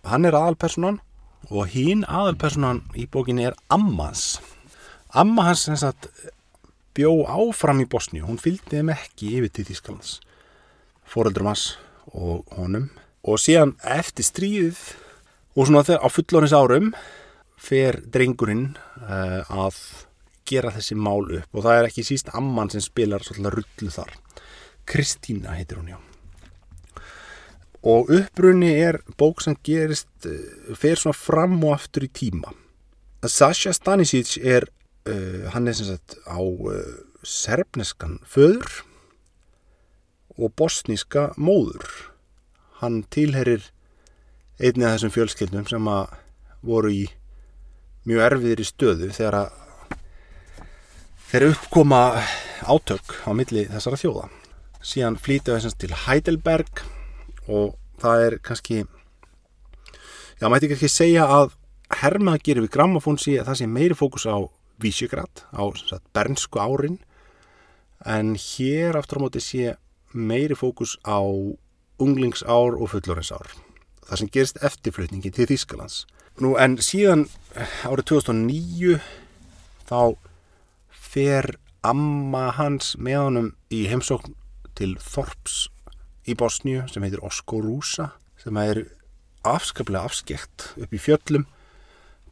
hann 0.07 0.25
er 0.25 0.37
aðalpersonan 0.39 1.01
og 1.51 1.71
hín 1.73 2.05
aðalpersonan 2.07 2.81
í 2.95 3.07
bókinni 3.11 3.47
er 3.47 3.57
Ammans 3.73 4.37
Amma 5.15 5.47
hans 5.47 5.67
bjó 6.97 7.13
áfram 7.29 7.83
í 7.83 7.89
Bosníu, 7.89 8.25
hún 8.25 8.41
fylgdi 8.41 8.79
þeim 8.79 8.95
ekki 8.95 9.37
yfir 9.37 9.53
til 9.53 9.67
Þísklands 9.69 10.17
fóreldurum 11.07 11.51
hans 11.51 11.67
og 12.13 12.47
honum. 12.57 12.89
Og 13.27 13.39
síðan 13.41 13.75
eftir 13.83 14.27
stríðið 14.27 14.81
og 15.57 15.67
svona 15.67 15.85
þegar 15.87 16.03
á 16.03 16.07
fullorins 16.13 16.55
árum 16.55 16.91
fer 17.57 17.99
drengurinn 18.13 18.69
uh, 19.01 19.41
að 19.49 19.79
gera 20.47 20.71
þessi 20.75 20.95
mál 20.95 21.25
upp. 21.25 21.49
Og 21.51 21.65
það 21.65 21.79
er 21.79 21.89
ekki 21.89 22.05
síst 22.07 22.31
amman 22.37 22.71
sem 22.71 22.83
spilar 22.83 23.25
svolítið 23.25 23.57
rullu 23.57 23.91
þar. 23.91 24.13
Kristína 24.87 25.57
heitir 25.57 25.81
hún 25.81 25.91
já. 25.91 25.99
Og 27.87 28.09
upprunni 28.11 28.71
er 28.73 29.01
bók 29.19 29.43
sem 29.43 29.57
gerist 29.65 30.09
uh, 30.27 30.37
fer 30.77 30.99
svona 30.99 31.17
fram 31.17 31.59
og 31.63 31.75
aftur 31.75 32.07
í 32.07 32.11
tíma. 32.13 32.53
Sasha 33.27 33.73
Stanisic 33.73 34.37
er 34.39 34.69
uh, 35.07 35.47
hann 35.53 35.67
er 35.67 35.77
sem 35.77 35.89
sagt 35.89 36.17
á 36.27 36.39
uh, 36.39 36.77
serbneskan 37.23 38.19
föður 38.27 38.67
og 40.37 40.53
bosníska 40.59 41.31
móður. 41.37 41.89
Hann 42.81 43.01
tilherir 43.09 43.71
einni 44.61 44.85
af 44.85 44.97
þessum 44.97 45.13
fjölskyldum 45.13 45.67
sem 45.69 45.89
að 45.89 46.13
voru 46.65 46.91
í 46.93 47.05
mjög 48.07 48.23
erfiðir 48.27 48.61
í 48.61 48.67
stöðu 48.67 49.09
þegar 49.13 49.39
að 49.41 49.55
þeir 51.27 51.47
uppkoma 51.51 52.01
átök 52.63 53.17
á 53.27 53.29
milli 53.35 53.65
þessara 53.67 53.99
þjóða. 53.99 54.29
Síðan 54.81 55.19
flýta 55.19 55.57
þessans 55.57 55.77
til 55.81 55.91
Heidelberg 56.05 56.83
og 57.47 57.75
það 58.01 58.23
er 58.27 58.37
kannski 58.45 58.83
já, 60.39 60.47
mæti 60.47 60.69
ekki 60.69 60.89
segja 60.91 61.25
að 61.27 61.55
hermað 62.01 62.43
gerir 62.45 62.65
við 62.65 62.73
grammafónsi 62.75 63.37
að 63.39 63.49
það 63.49 63.59
sé 63.59 63.69
meiri 63.71 63.97
fókus 63.97 64.27
á 64.27 64.37
Vísjögrad 64.81 65.45
á 65.53 65.63
sagt, 65.77 66.05
bernsku 66.13 66.59
árin. 66.59 66.99
En 68.05 68.35
hér 68.35 68.97
aftur 68.97 69.19
á 69.19 69.23
móti 69.25 69.41
sé 69.41 69.77
meiri 70.13 70.55
fókus 70.55 70.97
á 71.01 71.19
unglingsár 71.97 72.77
og 72.77 72.91
fullorinsár 72.93 73.49
það 74.07 74.21
sem 74.21 74.31
gerist 74.31 74.59
eftirflutningi 74.63 75.31
til 75.35 75.47
Þýskalands. 75.49 76.05
Nú 76.39 76.55
en 76.61 76.77
síðan 76.83 77.25
árið 77.87 78.11
2009 78.13 78.99
þá 79.89 80.01
fer 80.91 81.57
amma 81.87 82.51
hans 82.57 82.93
með 82.99 83.19
honum 83.23 83.49
í 83.73 83.83
heimsókn 83.89 84.35
til 84.77 84.93
Þorps 85.01 85.67
í 86.27 86.35
Bosníu 86.37 86.85
sem 86.91 87.03
heitir 87.03 87.23
Oskorúsa 87.25 88.11
sem 88.39 88.57
er 88.61 88.83
afskaplega 89.47 90.07
afskekt 90.07 90.71
upp 90.77 90.93
í 90.93 91.01
fjöllum 91.01 91.47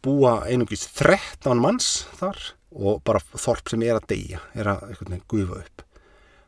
búa 0.05 0.37
einungis 0.45 0.85
13 0.99 1.57
manns 1.61 2.05
þar 2.19 2.37
og 2.75 3.01
bara 3.07 3.23
þorp 3.33 3.71
sem 3.71 3.83
er 3.87 3.97
að 3.97 4.09
deyja, 4.11 4.41
er 4.53 4.69
að 4.75 4.89
eitthvað 4.91 5.21
gufa 5.31 5.61
upp. 5.63 5.85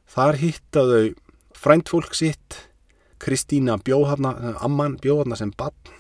Þar 0.08 0.40
hittaðu 0.42 1.02
fræntfólk 1.58 2.16
sitt, 2.16 2.64
Kristína 3.18 3.80
Bjóðharna, 3.82 4.58
Amman 4.64 5.00
Bjóðharna 5.02 5.40
sem 5.40 5.52
bann 5.58 5.96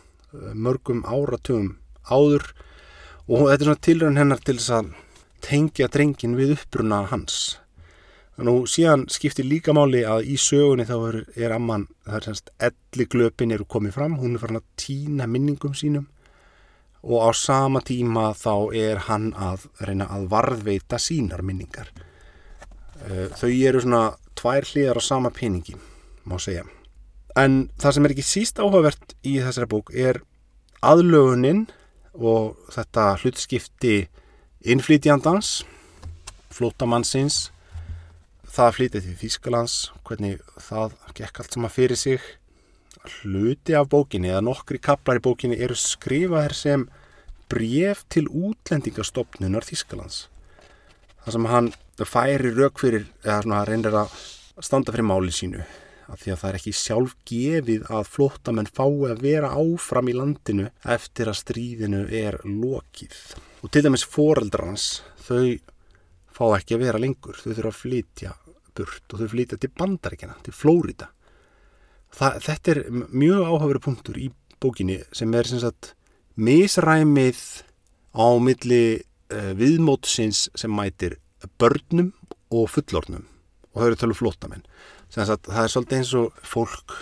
mörgum 0.53 1.03
áratugum 1.07 1.77
áður 2.05 2.51
og 3.27 3.47
þetta 3.49 3.55
er 3.57 3.67
svona 3.67 3.85
tilrönd 3.87 4.21
hennar 4.21 4.43
til 4.43 4.57
þess 4.57 4.73
að 4.77 4.91
tengja 5.47 5.87
drengin 5.91 6.35
við 6.37 6.53
uppbruna 6.57 7.05
hans. 7.11 7.57
Nú 8.37 8.67
síðan 8.69 9.07
skiptir 9.09 9.47
líka 9.49 9.73
máli 9.73 10.03
að 10.05 10.27
í 10.29 10.35
sögunni 10.37 10.85
þá 10.85 10.97
er, 10.97 11.17
er 11.41 11.55
Amman, 11.55 11.87
það 12.05 12.19
er 12.19 12.27
semst 12.27 12.51
elli 12.61 13.07
glöpin 13.09 13.53
eru 13.55 13.65
komið 13.65 13.95
fram, 13.97 14.19
hún 14.21 14.35
er 14.37 14.43
farin 14.43 14.59
að 14.59 14.67
týna 14.77 15.25
minningum 15.29 15.73
sínum 15.77 16.05
og 17.03 17.27
á 17.27 17.29
sama 17.35 17.81
tíma 17.85 18.31
þá 18.37 18.53
er 18.75 19.03
hann 19.07 19.31
að 19.33 19.67
reyna 19.85 20.07
að 20.13 20.27
varðveita 20.31 20.99
sínar 21.01 21.43
minningar. 21.45 21.91
Eh, 23.05 23.27
þau 23.37 23.49
eru 23.51 23.83
svona 23.83 24.03
tvær 24.37 24.65
hlýðar 24.65 24.99
á 24.99 25.03
sama 25.03 25.31
peningi, 25.33 25.75
má 26.25 26.37
segja. 26.41 26.65
En 27.37 27.69
það 27.77 27.93
sem 27.93 28.05
er 28.05 28.15
ekki 28.15 28.25
síst 28.25 28.61
áhugavert 28.61 29.13
í 29.23 29.37
þessari 29.43 29.69
bók 29.69 29.91
er 29.93 30.21
aðlöguninn 30.81 31.67
og 32.17 32.57
þetta 32.73 33.11
hlutskipti 33.21 34.07
innflýtjandans, 34.65 35.61
flótamannsins, 36.53 37.51
það 38.49 38.73
flytið 38.77 39.05
til 39.05 39.17
Þýskalands, 39.21 39.75
hvernig 40.07 40.41
það 40.57 40.97
gekk 41.17 41.43
allt 41.43 41.57
sama 41.57 41.69
fyrir 41.69 41.99
sig 41.99 42.23
hluti 43.21 43.75
af 43.77 43.89
bókinni 43.91 44.31
eða 44.31 44.45
nokkri 44.45 44.79
kaplar 44.83 45.19
í 45.19 45.25
bókinni 45.25 45.59
eru 45.63 45.77
skrifaðir 45.77 46.55
sem 46.57 46.87
bref 47.51 48.03
til 48.11 48.27
útlendingastofnunar 48.27 49.65
Þískalands 49.67 50.27
þar 51.23 51.35
sem 51.35 51.49
hann 51.51 51.73
færi 52.07 52.53
rauk 52.55 52.79
fyrir 52.79 53.07
eða 53.25 53.41
svona 53.43 53.65
reynir 53.67 53.99
að 54.03 54.15
standa 54.63 54.93
fyrir 54.93 55.07
máli 55.07 55.33
sínu 55.35 55.63
af 56.07 56.21
því 56.21 56.31
að 56.31 56.39
það 56.41 56.49
er 56.49 56.57
ekki 56.59 56.73
sjálf 56.79 57.15
gefið 57.27 57.87
að 57.91 58.11
flóttamenn 58.13 58.69
fái 58.71 59.09
að 59.11 59.23
vera 59.25 59.49
áfram 59.59 60.07
í 60.07 60.15
landinu 60.15 60.69
eftir 60.95 61.27
að 61.27 61.39
stríðinu 61.41 62.05
er 62.15 62.39
lokið. 62.47 63.17
Og 63.63 63.73
til 63.73 63.83
dæmis 63.83 64.05
foreldrans 64.07 64.85
þau 65.27 65.57
fá 66.31 66.45
ekki 66.55 66.77
að 66.77 66.85
vera 66.85 67.01
lengur. 67.01 67.35
Þau 67.35 67.51
þurfa 67.51 67.73
að 67.73 67.79
flytja 67.81 68.33
burt 68.77 69.13
og 69.13 69.21
þau 69.21 69.31
flytja 69.33 69.59
til 69.59 69.73
bandaríkjana, 69.75 70.39
til 70.45 70.55
Flórida 70.55 71.09
það, 72.15 72.39
þetta 72.47 72.73
er 72.73 72.81
mjög 73.11 73.47
áhafur 73.51 73.81
punktur 73.83 74.19
í 74.21 74.29
bókinni 74.61 75.01
sem 75.15 75.33
er 75.37 75.49
sem 75.49 75.61
sagt 75.61 75.93
misræmið 76.37 77.41
á 78.17 78.27
milli 78.41 78.83
uh, 79.33 79.51
viðmótsins 79.57 80.47
sem 80.57 80.73
mætir 80.73 81.17
börnum 81.61 82.13
og 82.53 82.69
fullornum 82.73 83.27
og 83.73 83.81
það 83.81 83.89
eru 83.89 83.99
tala 84.01 84.17
flótamenn 84.17 84.65
sem 85.13 85.27
sagt 85.27 85.49
það 85.49 85.63
er 85.63 85.73
svolítið 85.73 85.99
eins 86.01 86.13
og 86.17 86.41
fólk 86.45 86.97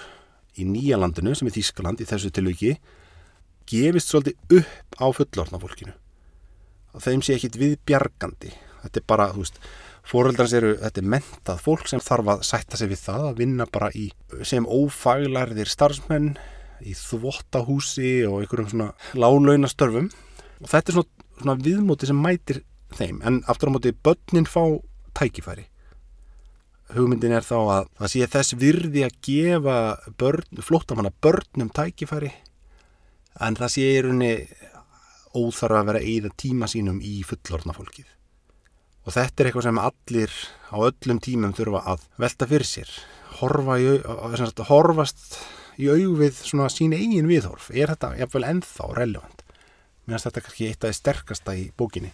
í 0.60 0.66
nýjalandinu 0.68 1.36
sem 1.36 1.50
er 1.50 1.56
Þískaland 1.56 2.02
í 2.02 2.08
þessu 2.08 2.32
tilviki 2.34 2.76
gefist 3.70 4.12
svolítið 4.12 4.60
upp 4.62 5.00
á 5.02 5.06
fullorna 5.16 5.60
fólkinu. 5.62 5.96
Og 6.96 7.04
þeim 7.04 7.24
sé 7.26 7.36
ekkit 7.36 7.58
viðbjargandi 7.60 8.54
þetta 8.86 9.02
er 9.02 9.08
bara, 9.10 9.28
þú 9.34 9.44
veist 9.44 9.60
Fóröldrans 10.06 10.54
eru, 10.54 10.76
þetta 10.78 11.02
er 11.02 11.08
mentað 11.16 11.62
fólk 11.66 11.88
sem 11.90 12.02
þarf 12.04 12.28
að 12.36 12.44
sætta 12.46 12.78
sig 12.78 12.92
við 12.92 13.00
það 13.08 13.24
að 13.32 13.40
vinna 13.42 13.66
bara 13.74 13.90
í 13.98 14.06
sem 14.46 14.68
ófaglærðir 14.70 15.72
starfsmenn 15.72 16.36
í 16.86 16.94
þvottahúsi 17.00 18.12
og 18.30 18.44
einhverjum 18.44 18.70
svona 18.70 18.90
lálaunastörfum 19.18 20.12
og 20.62 20.70
þetta 20.70 20.92
er 20.92 20.98
svona, 21.00 21.26
svona 21.40 21.56
viðmóti 21.66 22.10
sem 22.12 22.22
mætir 22.22 22.62
þeim 22.96 23.24
en 23.26 23.42
aftur 23.50 23.74
á 23.74 23.76
móti 23.76 23.96
börnin 24.06 24.46
fá 24.46 24.62
tækifæri. 25.18 25.66
Hugmyndin 26.94 27.34
er 27.34 27.46
þá 27.46 27.58
að 27.58 27.88
það 27.98 28.12
sé 28.14 28.28
þess 28.36 28.58
virði 28.62 29.06
að 29.08 29.16
gefa 29.26 29.78
börn, 30.22 30.62
flóttamanna 30.62 31.10
börnum 31.18 31.72
tækifæri 31.74 32.30
en 33.42 33.58
það 33.58 33.74
sé 33.74 33.88
í 33.90 34.04
rauninni 34.06 34.36
óþarf 35.34 35.80
að 35.80 35.90
vera 35.90 36.04
að 36.04 36.12
eyða 36.14 36.36
tíma 36.38 36.70
sínum 36.70 37.02
í 37.02 37.24
fullorðna 37.26 37.74
fólkið 37.74 38.12
og 39.06 39.14
þetta 39.14 39.42
er 39.44 39.50
eitthvað 39.50 39.68
sem 39.68 39.82
allir 39.82 40.34
á 40.74 40.78
öllum 40.90 41.22
tímum 41.22 41.54
þurfa 41.56 41.84
að 41.94 42.08
velta 42.22 42.50
fyrir 42.50 42.70
sér. 42.70 42.92
Horfa 43.40 43.78
í, 43.82 43.88
sagt, 44.40 44.64
horfast 44.70 45.40
í 45.82 45.90
auðvið 45.92 46.42
svona 46.42 46.70
sín 46.72 46.96
eigin 46.96 47.30
viðhorf. 47.30 47.70
Er 47.76 47.94
þetta 47.94 48.16
jafnvel 48.20 48.46
ennþá 48.50 48.92
relevant? 48.98 49.44
Mér 50.06 50.18
finnst 50.18 50.30
þetta 50.30 50.46
kannski 50.46 50.70
eitt 50.70 50.86
af 50.86 50.92
því 50.92 51.00
sterkasta 51.00 51.58
í 51.58 51.66
bókinni. 51.78 52.12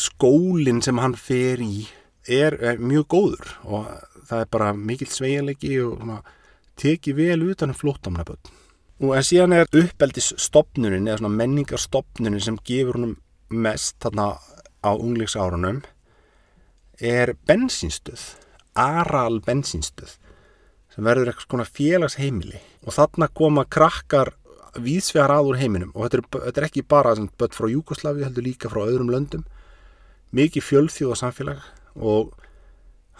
Skólinn 0.00 0.80
sem 0.84 0.98
hann 1.02 1.18
fer 1.18 1.62
í 1.62 1.86
er, 2.26 2.56
er 2.58 2.80
mjög 2.80 3.06
góður 3.12 3.52
og 3.66 3.90
það 4.28 4.44
er 4.44 4.50
bara 4.54 4.72
mikill 4.76 5.10
sveigalegi 5.10 5.76
og 5.84 5.98
svona, 6.00 6.18
teki 6.80 7.14
vel 7.18 7.42
utan 7.50 7.74
um 7.74 7.78
flótamnaböld 7.78 8.52
og 9.02 9.16
en 9.16 9.26
síðan 9.26 9.56
er 9.56 9.70
uppeldisstopnunin 9.74 11.10
eða 11.10 11.30
menningarstopnunin 11.30 12.42
sem 12.42 12.58
gefur 12.66 12.98
húnum 12.98 13.16
mest 13.50 13.98
þarna 14.02 14.36
á 14.82 14.90
unglingsárunum 14.94 15.82
er 17.02 17.34
bensinstöð 17.48 18.22
aral 18.78 19.40
bensinstöð 19.44 20.16
sem 20.92 21.04
verður 21.06 21.32
eitthvað 21.32 21.48
svona 21.48 21.68
félagsheimili. 21.68 22.60
Og 22.84 22.96
þarna 22.96 23.28
koma 23.32 23.64
krakkar 23.64 24.34
víðsvegar 24.76 25.32
aður 25.32 25.60
heiminum. 25.60 25.92
Og 25.94 26.04
þetta 26.06 26.18
er, 26.18 26.26
þetta 26.46 26.60
er 26.60 26.66
ekki 26.68 26.84
bara 26.88 27.14
bött 27.40 27.56
frá 27.56 27.68
Júkoslavi, 27.70 28.24
heldur 28.26 28.44
líka 28.44 28.70
frá 28.72 28.82
öðrum 28.84 29.12
löndum. 29.12 29.46
Mikið 30.36 30.66
fjölþjóða 30.68 31.18
samfélag. 31.22 31.64
Og 31.96 32.32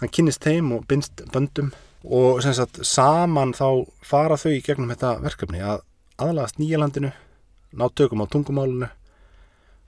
hann 0.01 0.13
kynist 0.13 0.45
þeim 0.45 0.71
og 0.77 0.85
bindst 0.89 1.25
böndum. 1.33 1.73
Og 2.03 2.43
sagt 2.45 2.81
saman 2.85 3.55
þá 3.57 3.87
fara 4.05 4.37
þau 4.37 4.51
í 4.53 4.63
gegnum 4.65 4.93
þetta 4.93 5.17
verkefni. 5.23 5.61
Að 5.65 5.81
aðlagast 6.21 6.61
nýjalandinu 6.61 7.13
ná 7.73 7.87
tökum 7.89 8.21
á 8.21 8.29
tungumálunu 8.29 8.89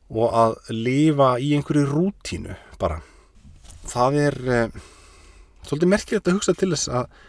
og 0.10 0.38
að 0.38 0.56
lifa 0.74 1.36
í 1.42 1.54
einhverju 1.58 1.86
rútínu 1.90 2.58
bara 2.82 3.02
það 3.90 4.20
er 4.22 4.38
eh, 4.56 4.78
svolítið 5.66 5.92
merkilegt 5.92 6.30
að 6.30 6.38
hugsa 6.40 6.56
til 6.58 6.72
þess 6.74 6.92
að 7.02 7.20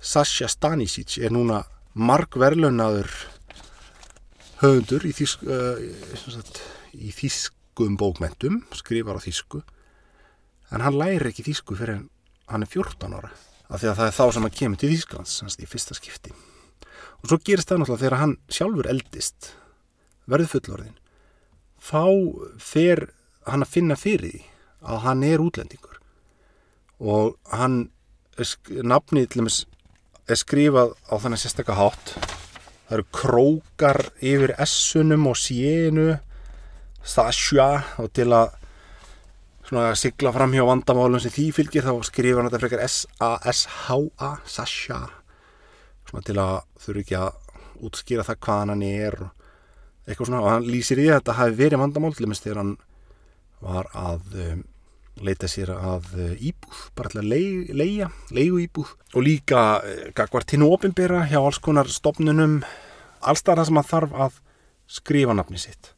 Sasha 0.00 0.48
Stanisic 0.48 1.18
er 1.20 1.34
núna 1.34 1.64
margverlunadur 1.94 3.10
höfundur 4.60 5.04
í, 5.08 5.12
þýsk, 5.16 5.44
uh, 5.44 5.80
í 6.96 7.10
þýskum 7.16 7.98
bókmentum 8.00 8.62
skrifar 8.76 9.20
á 9.20 9.24
þýsku 9.24 9.60
en 10.70 10.84
hann 10.84 10.96
læri 10.96 11.30
ekki 11.30 11.46
þýsku 11.50 11.76
fyrir 11.78 12.02
hann 12.50 12.64
er 12.64 12.70
14 12.70 13.16
ára 13.16 13.32
af 13.70 13.82
því 13.82 13.90
að 13.90 13.98
það 14.00 14.08
er 14.08 14.16
þá 14.16 14.24
sem 14.34 14.46
hann 14.46 14.56
kemur 14.58 14.80
til 14.80 14.90
Þýsklands 14.90 15.58
í 15.62 15.68
fyrsta 15.70 15.94
skipti. 15.94 16.32
Og 17.20 17.30
svo 17.30 17.38
gerist 17.44 17.70
það 17.70 17.82
náttúrulega 17.82 18.02
þegar 18.02 18.20
hann 18.20 18.36
sjálfur 18.50 18.88
eldist 18.90 19.50
verður 20.30 20.52
fullorðin 20.54 20.96
þá 21.80 22.04
fer 22.60 23.06
hann 23.46 23.64
að 23.64 23.72
finna 23.76 23.96
fyrir 23.98 24.42
að 24.80 25.02
hann 25.04 25.24
er 25.26 25.42
útlendingur 25.44 25.99
og 27.00 27.36
hann 27.50 27.82
nafnið 28.68 29.28
til 29.28 29.42
dæmis 29.42 29.64
er 30.30 30.38
skrifað 30.38 30.94
á 31.10 31.14
þannig 31.18 31.42
sérstakka 31.42 31.76
hátt. 31.78 32.14
Það 32.86 32.96
eru 32.96 33.06
krókar 33.14 34.00
yfir 34.18 34.54
S-unum 34.66 35.28
og 35.30 35.38
C-inu 35.38 36.08
Stasja 37.00 37.68
og 38.02 38.10
til 38.12 38.28
að 38.36 38.56
svona 39.64 39.94
sigla 39.96 40.32
fram 40.34 40.52
hjá 40.52 40.64
vandamálum 40.66 41.22
sem 41.22 41.32
því 41.32 41.46
fylgir 41.56 41.86
þá 41.86 41.94
skrifa 42.04 42.40
hann 42.40 42.50
þetta 42.50 42.60
frekar 42.64 42.82
S-A-S-H-A 42.88 44.30
Sasha 44.44 45.00
svona 46.10 46.26
til 46.26 46.38
að 46.42 46.56
þurfu 46.82 47.04
ekki 47.04 47.18
að 47.20 47.86
útskýra 47.86 48.26
það 48.26 48.40
hvaðan 48.44 48.74
hann 48.74 48.84
er 48.86 49.16
eitthvað 50.08 50.30
svona. 50.30 50.42
Og 50.42 50.50
hann 50.50 50.68
lýsir 50.68 51.00
í 51.00 51.06
þetta 51.06 51.14
að 51.14 51.20
þetta 51.20 51.38
hafi 51.38 51.58
verið 51.60 51.82
vandamál 51.84 52.12
til 52.16 52.26
dæmis 52.26 52.42
þegar 52.44 52.62
hann 52.62 52.74
var 53.60 53.90
að 53.96 54.36
um, 54.46 54.62
leita 55.26 55.48
sér 55.50 55.72
að 55.74 56.06
uh, 56.16 56.32
íbúð 56.36 56.82
bara 56.98 57.12
til 57.12 57.20
að 57.22 57.30
leia, 57.32 57.76
leia 57.76 58.08
leigu 58.34 58.60
íbúð 58.64 58.92
og 59.14 59.24
líka 59.26 59.64
uh, 59.82 60.26
var 60.32 60.46
tínu 60.48 60.70
ofinbera 60.72 61.24
hjá 61.30 61.38
alls 61.40 61.60
konar 61.62 61.90
stopnunum 61.90 62.60
allstað 63.20 63.60
það 63.60 63.68
sem 63.68 63.80
hann 63.80 63.90
þarf 63.90 64.16
að 64.26 64.38
skrifa 64.90 65.36
nafni 65.36 65.60
sitt. 65.60 65.92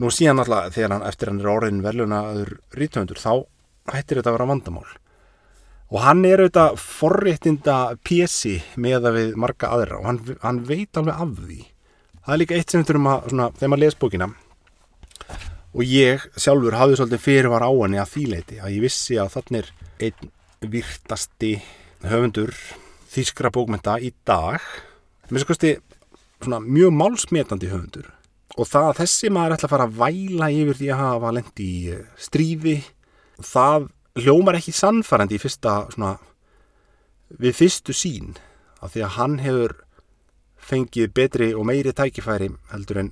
Nú 0.00 0.10
síðan 0.10 0.42
alltaf 0.42 0.74
þegar 0.74 0.96
hann 0.96 1.06
eftir 1.08 1.30
hann 1.30 1.40
er 1.40 1.50
orðin 1.52 1.82
verðlunaður 1.84 2.56
rítvöndur 2.74 3.20
þá 3.22 3.46
hættir 3.92 4.18
þetta 4.18 4.32
að 4.32 4.38
vera 4.38 4.50
vandamál. 4.50 4.88
Og 5.94 6.00
hann 6.02 6.24
er 6.26 6.42
auðvitað 6.42 6.78
forréttinda 6.82 7.78
pjessi 8.02 8.56
með 8.80 9.10
að 9.10 9.18
við 9.20 9.34
marga 9.38 9.70
aðra 9.76 10.00
og 10.00 10.08
hann, 10.08 10.22
hann 10.42 10.62
veit 10.66 10.98
alveg 10.98 11.20
af 11.22 11.36
því. 11.44 11.60
Það 12.24 12.34
er 12.34 12.40
líka 12.42 12.58
eitt 12.58 12.72
sem 12.72 12.82
við 12.82 12.90
þurfum 12.90 13.10
að 13.12 13.28
svona, 13.30 13.50
þegar 13.58 13.74
maður 13.74 13.84
les 13.84 14.00
bókina 14.00 14.30
og 15.74 15.82
ég 15.82 16.22
sjálfur 16.38 16.76
hafði 16.78 16.98
svolítið 17.00 17.24
fyrirvar 17.24 17.66
á 17.66 17.70
henni 17.70 17.98
að 17.98 18.12
þýleiti 18.14 18.60
að 18.62 18.74
ég 18.76 18.84
vissi 18.84 19.18
að 19.18 19.32
þannig 19.34 19.60
er 19.60 19.70
einn 20.06 20.32
virtasti 20.74 21.52
höfundur 22.04 22.54
þýskra 23.14 23.50
bókmynda 23.54 23.98
í 24.02 24.12
dag. 24.26 24.62
Með 25.30 25.42
svo 25.42 25.50
kosti 25.50 25.74
mjög 26.46 26.94
málsmetandi 26.94 27.70
höfundur. 27.72 28.08
Og 28.54 28.68
það 28.70 28.88
að 28.90 29.00
þessi 29.02 29.30
maður 29.34 29.56
ætla 29.56 29.68
að 29.68 29.74
fara 29.74 29.86
að 29.88 29.98
væla 29.98 30.50
yfir 30.54 30.78
því 30.78 30.90
að 30.94 31.02
hafa 31.02 31.34
lendi 31.34 31.66
í 31.66 31.78
eh, 31.90 32.04
stríði 32.22 32.76
það 33.42 33.88
hljómar 34.22 34.58
ekki 34.60 34.74
sannfærandi 34.74 35.38
í 35.38 35.42
fyrsta 35.42 35.74
svona, 35.90 36.14
við 37.34 37.56
fyrstu 37.58 37.96
sín 37.96 38.36
af 38.78 38.94
því 38.94 39.02
að 39.02 39.14
hann 39.16 39.38
hefur 39.42 39.76
fengið 40.64 41.10
betri 41.16 41.50
og 41.52 41.66
meiri 41.66 41.92
tækifæri 41.96 42.52
heldur 42.70 43.02
en 43.02 43.10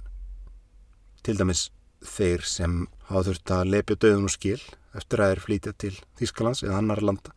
til 1.27 1.35
dæmis 1.41 1.67
þeir 2.07 2.47
sem 2.49 2.79
hafa 3.09 3.25
þurft 3.29 3.53
að 3.55 3.71
lepja 3.75 3.99
döðun 4.05 4.29
og 4.29 4.35
skil 4.35 4.61
eftir 4.97 5.23
að 5.23 5.33
þeir 5.33 5.43
flytja 5.47 5.73
til 5.81 5.93
Þýskalands 6.21 6.63
eða 6.67 6.79
annar 6.81 7.03
landa. 7.05 7.33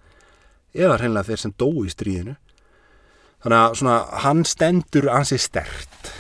Eða 0.76 0.99
hreinlega 0.99 1.30
þeir 1.30 1.41
sem 1.43 1.55
dó 1.55 1.68
í 1.86 1.91
stríðinu. 1.93 2.36
Þannig 3.45 3.61
að 3.61 3.76
svona, 3.80 3.97
hann 4.26 4.45
stendur 4.49 5.09
ansi 5.13 5.38
stert. 5.39 6.11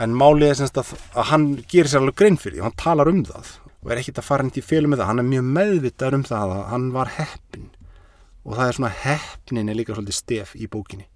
En 0.00 0.14
málið 0.16 0.48
er 0.48 0.60
semst 0.60 0.78
að, 0.80 0.94
að 1.14 1.28
hann 1.30 1.48
gerir 1.70 1.90
sér 1.90 2.02
alveg 2.02 2.18
grein 2.18 2.38
fyrir 2.40 2.56
því 2.56 2.62
og 2.62 2.68
hann 2.70 2.80
talar 2.80 3.10
um 3.10 3.20
það 3.28 3.52
og 3.80 3.92
er 3.92 4.00
ekkit 4.00 4.18
að 4.20 4.26
fara 4.26 4.44
hindi 4.44 4.60
í 4.60 4.64
félum 4.64 4.92
með 4.92 5.02
það. 5.02 5.10
Hann 5.10 5.22
er 5.22 5.28
mjög 5.28 5.46
meðvitað 5.56 6.16
um 6.18 6.24
það 6.28 6.54
að 6.54 6.64
hann 6.70 6.88
var 6.94 7.12
heppin 7.16 7.68
og 8.40 8.56
það 8.56 8.66
er 8.66 8.76
svona 8.78 8.92
heppnin 9.04 9.70
er 9.70 9.78
líka 9.78 9.96
svolítið 9.96 10.16
stef 10.16 10.54
í 10.56 10.68
bókinni. 10.70 11.06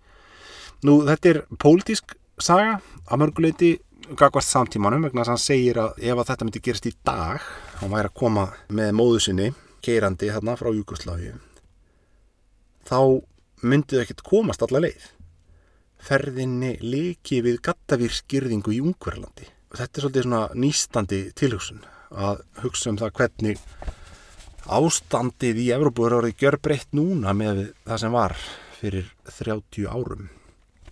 Nú 0.84 0.98
þetta 1.08 1.30
er 1.30 1.40
pólitísk 1.60 2.14
saga 2.42 2.78
að 3.06 3.20
mörguleiti 3.22 3.70
gagvart 4.12 4.46
samtímanum 4.46 5.06
vegna 5.08 5.24
að 5.24 5.32
hann 5.32 5.42
segir 5.42 5.80
að 5.80 5.98
ef 6.02 6.18
að 6.18 6.28
þetta 6.30 6.48
myndi 6.48 6.64
gerast 6.68 6.88
í 6.90 6.94
dag 7.06 7.48
hann 7.80 7.92
væri 7.94 8.10
að 8.10 8.18
koma 8.20 8.46
með 8.68 8.94
móðu 9.00 9.24
sinni 9.26 9.50
keirandi 9.84 10.30
hérna 10.32 10.56
frá 10.60 10.70
Júkoslavi 10.74 11.32
þá 12.84 13.00
myndið 13.64 14.04
ekkert 14.04 14.24
komast 14.28 14.64
alla 14.66 14.84
leið 14.84 15.10
ferðinni 16.04 16.76
leiki 16.84 17.40
við 17.44 17.60
gattavírsgyrðingu 17.64 18.74
í 18.76 18.80
Ungverðlandi. 18.84 19.48
Þetta 19.74 19.98
er 19.98 20.04
svolítið 20.04 20.26
svona 20.26 20.42
nýstandi 20.60 21.20
tilhugsun 21.38 21.84
að 22.14 22.42
hugsa 22.62 22.92
um 22.92 22.98
það 23.00 23.14
hvernig 23.18 23.62
ástandið 24.64 25.62
í 25.64 25.70
Evrópu 25.76 26.06
er 26.06 26.18
orðið 26.18 26.44
gjör 26.44 26.58
breytt 26.62 26.92
núna 26.96 27.34
með 27.36 27.64
það 27.86 28.02
sem 28.02 28.14
var 28.14 28.36
fyrir 28.78 29.08
30 29.30 29.88
árum. 29.90 30.28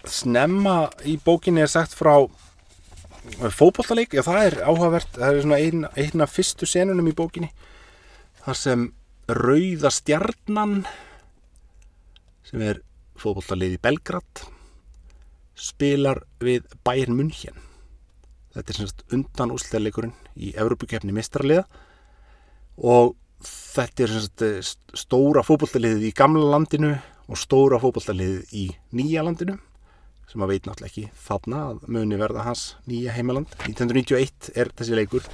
Snemma 0.08 0.76
í 1.06 1.18
bókinni 1.22 1.62
er 1.62 1.70
sagt 1.70 1.94
frá 1.94 2.16
fókbóltaleik, 3.22 4.16
já 4.16 4.24
það 4.26 4.46
er 4.46 4.56
áhugavert, 4.66 5.14
það 5.14 5.36
er 5.36 5.44
svona 5.44 5.60
eina, 5.62 5.90
eina 5.96 6.26
fyrstu 6.26 6.66
senunum 6.66 7.10
í 7.10 7.14
bókinni 7.16 7.52
þar 8.42 8.58
sem 8.58 8.88
Rauða 9.32 9.92
stjarnan 9.94 10.82
sem 12.48 12.64
er 12.66 12.80
fókbóltalið 13.22 13.76
í 13.76 13.80
Belgrad 13.80 14.42
spilar 15.54 16.24
við 16.42 16.66
Bayern 16.82 17.14
München. 17.14 17.54
Þetta 18.52 18.72
er 18.72 18.78
semst 18.80 19.04
undan 19.14 19.54
úsleðleikurinn 19.54 20.14
í 20.34 20.50
Evrópukefni 20.58 21.14
mistraliða 21.14 21.64
og 22.82 23.14
þetta 23.46 24.04
er 24.04 24.14
semst 24.16 24.44
eh, 24.44 24.58
stóra 24.98 25.44
fókbaltaliðið 25.46 26.08
í 26.10 26.14
gamla 26.18 26.50
landinu 26.56 26.96
og 27.30 27.38
stóra 27.38 27.78
fókbaltaliðið 27.80 28.56
í 28.58 28.66
nýja 28.98 29.22
landinu 29.24 29.56
sem 30.30 30.44
að 30.44 30.52
veit 30.54 30.66
náttúrulega 30.68 30.90
ekki 30.90 31.24
þarna 31.26 31.62
að 31.70 31.82
muni 31.92 32.18
verða 32.20 32.46
hans 32.46 32.64
nýja 32.88 33.14
heimaland. 33.16 33.52
1991 33.66 34.52
er 34.56 34.70
þessi 34.78 34.96
leikur. 34.96 35.26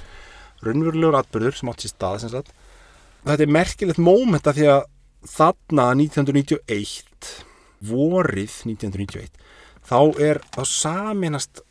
Raunverulegur 0.65 1.19
atbyrður 1.19 1.59
sem 1.59 1.71
átt 1.71 1.85
sér 1.85 1.93
stað 1.93 2.17
sem 2.23 2.33
sagt. 2.33 2.51
þetta 3.23 3.43
er 3.45 3.53
merkilegt 3.53 3.99
móment 3.99 4.47
að 4.47 4.59
því 4.59 4.67
að 4.73 4.81
þarna 5.29 5.85
1991 5.99 7.33
vorið 7.89 8.55
1991 8.67 9.39
þá 9.87 9.99
er 10.19 10.39
þá 10.53 10.61
saminast 10.67 11.61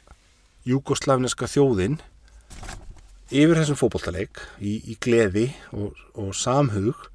júgoslavneska 0.68 1.48
þjóðin 1.48 1.98
yfir 3.28 3.56
þessum 3.60 3.78
fótbolltaleik 3.80 4.40
í, 4.60 4.78
í 4.92 4.96
gleði 5.00 5.50
og, 5.76 5.96
og 6.16 6.34
samhug. 6.36 7.08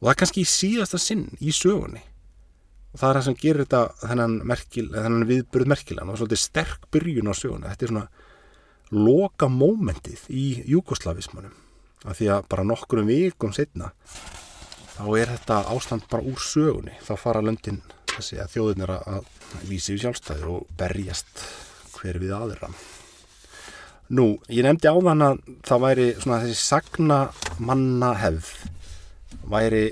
Og 0.00 0.08
það 0.08 0.12
er 0.12 0.20
kannski 0.20 0.44
í 0.44 0.48
síðasta 0.50 1.00
sinn 1.00 1.28
í 1.40 1.52
sögunni 1.54 2.02
og 2.92 3.00
það 3.00 3.08
er 3.08 3.18
það 3.18 3.26
sem 3.26 3.38
gerir 3.40 3.64
þetta 3.64 3.82
þennan, 4.02 4.36
merkil, 4.48 4.86
þennan 4.92 5.28
viðburð 5.30 5.72
merkilan 5.72 6.12
og 6.12 6.20
svolítið 6.20 6.42
sterk 6.42 6.86
byrjun 6.92 7.32
á 7.32 7.34
sögunni. 7.36 7.72
Þetta 7.72 7.86
er 7.86 7.92
svona 7.92 8.06
loka 8.92 9.48
mómentið 9.48 10.26
í 10.28 10.46
júgoslavismanum 10.68 11.54
af 12.02 12.18
því 12.18 12.28
að 12.34 12.48
bara 12.52 12.66
nokkurum 12.66 13.08
vikum 13.08 13.54
setna 13.56 13.92
þá 14.92 15.04
er 15.16 15.30
þetta 15.32 15.60
ástand 15.72 16.04
bara 16.12 16.26
úr 16.28 16.40
sögunni. 16.42 16.92
Þá 17.00 17.14
fara 17.20 17.44
löndin 17.44 17.80
þessi 18.12 18.40
að 18.42 18.56
þjóðin 18.56 18.84
er 18.84 18.94
að 18.98 19.30
vísi 19.68 19.94
við 19.94 20.04
sjálfstæði 20.04 20.50
og 20.52 20.66
berjast 20.76 21.46
hver 21.96 22.18
við 22.20 22.34
aðra. 22.36 22.68
Nú, 24.12 24.36
ég 24.52 24.66
nefndi 24.66 24.90
á 24.92 24.96
þann 24.98 25.24
að 25.24 25.38
það 25.64 25.84
væri 25.86 26.06
svona 26.20 26.42
þessi 26.42 26.60
sagna 26.60 27.18
manna 27.56 28.12
hefð 28.20 28.50
væri 29.48 29.86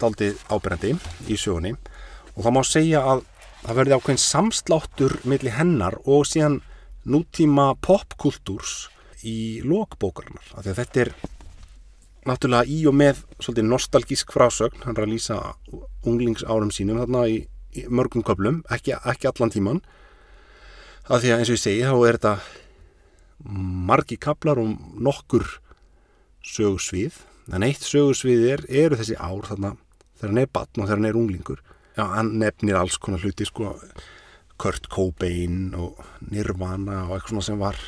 daldið 0.00 0.40
ábyrgandi 0.50 0.96
í 1.30 1.38
sögunni 1.38 1.76
og 2.36 2.44
það 2.44 2.56
má 2.56 2.62
segja 2.66 3.02
að 3.14 3.24
það 3.64 3.78
verði 3.80 3.96
ákveðin 3.98 4.22
samsláttur 4.24 5.16
millir 5.28 5.56
hennar 5.56 5.98
og 6.04 6.24
síðan 6.28 6.60
nútíma 7.04 7.74
popkultúrs 7.84 8.88
í 9.26 9.60
að 9.64 10.72
þetta 10.72 11.00
er 11.04 11.12
náttúrulega 12.28 12.68
í 12.68 12.80
og 12.88 12.96
með 12.96 13.22
svolítið 13.40 13.68
nostalgísk 13.68 14.32
frásögn. 14.34 14.82
Hann 14.84 14.96
er 14.96 15.06
að 15.06 15.14
lýsa 15.14 15.38
unglingsárum 16.04 16.72
sínum 16.72 17.00
þarna 17.00 17.26
í, 17.28 17.40
í 17.76 17.86
mörgum 17.88 18.24
köplum 18.26 18.62
ekki, 18.72 18.96
ekki 18.98 19.30
allan 19.30 19.52
tíman 19.52 19.82
af 21.08 21.22
því 21.22 21.32
að 21.32 21.42
eins 21.42 21.50
og 21.50 21.56
ég 21.56 21.62
segi 21.64 21.86
þá 21.86 21.96
er 21.96 22.18
þetta 22.18 22.34
margi 23.90 24.18
kaplar 24.20 24.60
og 24.60 24.72
nokkur 25.00 25.46
sögursvið 26.44 27.16
en 27.54 27.64
eitt 27.66 27.84
sögursvið 27.84 28.46
er, 28.52 28.64
eru 28.68 28.98
þessi 29.00 29.16
ár 29.16 29.48
þarna 29.48 29.74
þegar 30.20 30.30
hann 30.30 30.42
er 30.42 30.52
batn 30.52 30.82
og 30.82 30.86
þegar 30.86 31.00
hann 31.00 31.10
er 31.10 31.20
unglingur 31.20 31.62
já, 31.96 32.04
hann 32.16 32.36
nefnir 32.40 32.78
alls 32.78 32.98
konar 32.98 33.22
hluti 33.24 33.46
sko, 33.48 33.74
Kurt 34.60 34.90
Cobain 34.92 35.72
og 35.78 36.00
Nirvana 36.28 37.06
og 37.06 37.16
eitthvað 37.16 37.30
svona 37.32 37.46
sem 37.46 37.60
var 37.62 37.80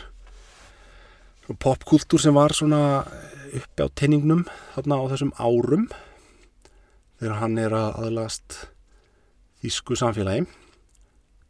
popkultúr 1.60 2.22
sem 2.22 2.34
var 2.34 2.54
svona 2.56 3.02
uppi 3.52 3.84
á 3.84 3.88
tenningnum 3.92 4.46
þarna 4.74 4.98
á 4.98 5.04
þessum 5.12 5.32
árum 5.36 5.88
þegar 7.20 7.40
hann 7.42 7.58
er 7.60 7.76
að 7.76 7.98
aðlast 8.06 8.58
þýsku 9.62 9.98
samfélagi 9.98 10.46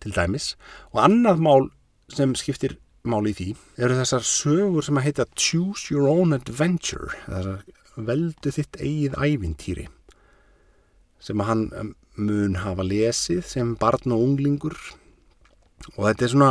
til 0.03 0.13
dæmis. 0.17 0.57
Og 0.93 1.05
annað 1.05 1.45
mál 1.45 1.69
sem 2.13 2.35
skiptir 2.37 2.77
máli 3.09 3.33
í 3.33 3.39
því 3.39 3.49
eru 3.83 3.99
þessar 3.99 4.27
sögur 4.27 4.85
sem 4.87 4.99
að 4.99 5.07
heita 5.09 5.29
Choose 5.39 5.95
Your 5.95 6.11
Own 6.11 6.35
Adventure 6.37 7.15
þessar 7.25 7.65
veldu 7.97 8.53
þitt 8.55 8.79
eigið 8.81 9.17
ævintýri 9.21 9.89
sem 11.23 11.41
að 11.43 11.51
hann 11.51 11.95
mun 12.17 12.59
hafa 12.61 12.85
lesið 12.87 13.43
sem 13.47 13.75
barn 13.81 14.15
og 14.15 14.25
unglingur 14.27 14.77
og 15.97 16.03
þetta 16.07 16.27
er 16.27 16.33
svona 16.35 16.51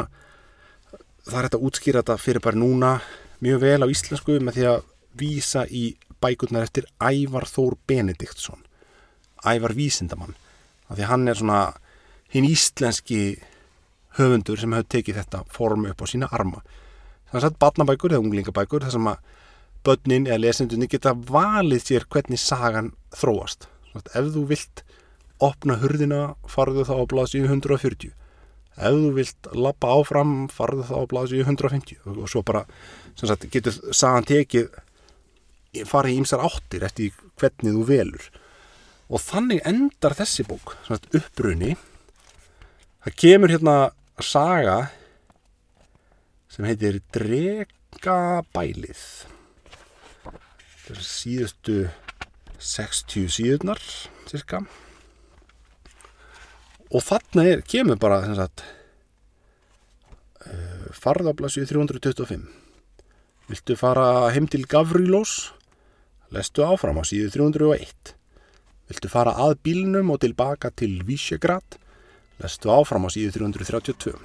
það 1.28 1.38
er 1.38 1.48
þetta 1.48 1.62
útskýra 1.68 2.02
þetta 2.02 2.18
fyrir 2.22 2.44
bara 2.44 2.62
núna 2.62 2.96
mjög 3.42 3.62
vel 3.62 3.86
á 3.86 3.94
íslensku 3.94 4.40
með 4.42 4.58
því 4.58 4.68
að 4.72 4.82
vísa 5.22 5.66
í 5.68 5.84
bækurnar 6.22 6.66
eftir 6.66 6.88
Ævar 7.02 7.46
Þór 7.50 7.78
Benediktsson 7.88 8.62
Ævar 9.46 9.76
Vísindamann 9.78 10.36
af 10.90 10.98
því 10.98 11.08
hann 11.10 11.28
er 11.28 11.40
svona 11.40 11.62
hinn 12.32 12.48
íslenski 12.48 13.22
höfundur 14.20 14.60
sem 14.60 14.74
hefur 14.76 14.90
tekið 14.92 15.20
þetta 15.22 15.44
form 15.52 15.88
upp 15.90 16.04
á 16.04 16.06
sína 16.10 16.30
arma. 16.36 16.62
Þannig 17.32 17.48
að 17.48 17.60
batnabækur 17.64 18.16
eða 18.16 18.24
unglingabækur 18.26 18.86
þar 18.86 18.96
sem 18.96 19.12
að 19.12 19.30
börnin 19.88 20.28
eða 20.28 20.42
lesendunni 20.44 20.90
geta 20.92 21.14
valið 21.16 21.86
sér 21.86 22.08
hvernig 22.12 22.42
sagan 22.42 22.92
þróast. 23.16 23.70
Svona, 23.92 24.12
ef 24.20 24.32
þú 24.36 24.44
vilt 24.52 24.84
opna 25.42 25.78
hurðina 25.82 26.22
farðu 26.50 26.86
þá 26.88 26.94
á 27.02 27.04
blasju 27.12 27.44
140. 27.48 28.14
Ef 28.82 28.96
þú 28.98 29.10
vilt 29.18 29.50
lappa 29.58 29.92
áfram 29.98 30.36
farðu 30.54 30.86
þá 30.88 30.96
á 31.02 31.04
blasju 31.12 31.42
150 31.44 32.06
og, 32.08 32.24
svo 32.32 32.44
bara 32.46 32.64
sagt, 33.20 33.50
getur 33.52 33.76
sagan 33.94 34.28
tekið 34.30 34.72
farið 35.88 36.16
í 36.16 36.22
ymsar 36.22 36.44
áttir 36.46 36.86
eftir 36.88 37.18
hvernig 37.40 37.76
þú 37.76 37.84
velur. 37.90 38.30
Og 39.12 39.20
þannig 39.20 39.64
endar 39.68 40.16
þessi 40.16 40.46
bók, 40.48 40.78
svona 40.86 41.04
uppbrunni. 41.20 41.76
Það 43.04 43.18
kemur 43.24 43.52
hérna 43.52 43.76
saga 44.22 44.78
sem 46.52 46.68
heitir 46.68 47.00
Dregabælið 47.16 49.04
síðustu 51.00 51.86
60 52.60 53.30
síðunar 53.32 53.80
cirka 54.28 54.62
og 56.92 57.04
þarna 57.06 57.46
er, 57.48 57.64
kemur 57.64 58.00
bara 58.02 58.22
sagt, 58.36 58.64
uh, 60.46 60.88
farðablasju 60.96 61.66
325 61.70 62.48
viltu 63.52 63.76
fara 63.80 64.30
heim 64.32 64.48
til 64.48 64.68
Gavrilós? 64.70 65.52
Lestu 66.32 66.64
áfram 66.64 67.00
á 67.00 67.04
síðu 67.04 67.32
301 67.34 68.14
viltu 68.92 69.12
fara 69.12 69.36
að 69.40 69.58
bílnum 69.66 70.14
og 70.14 70.22
tilbaka 70.24 70.72
til 70.76 71.02
Vísjegrad 71.08 71.80
lestu 72.44 72.72
áfram 72.72 73.08
á 73.08 73.10
síðu 73.12 73.36
332 73.40 74.16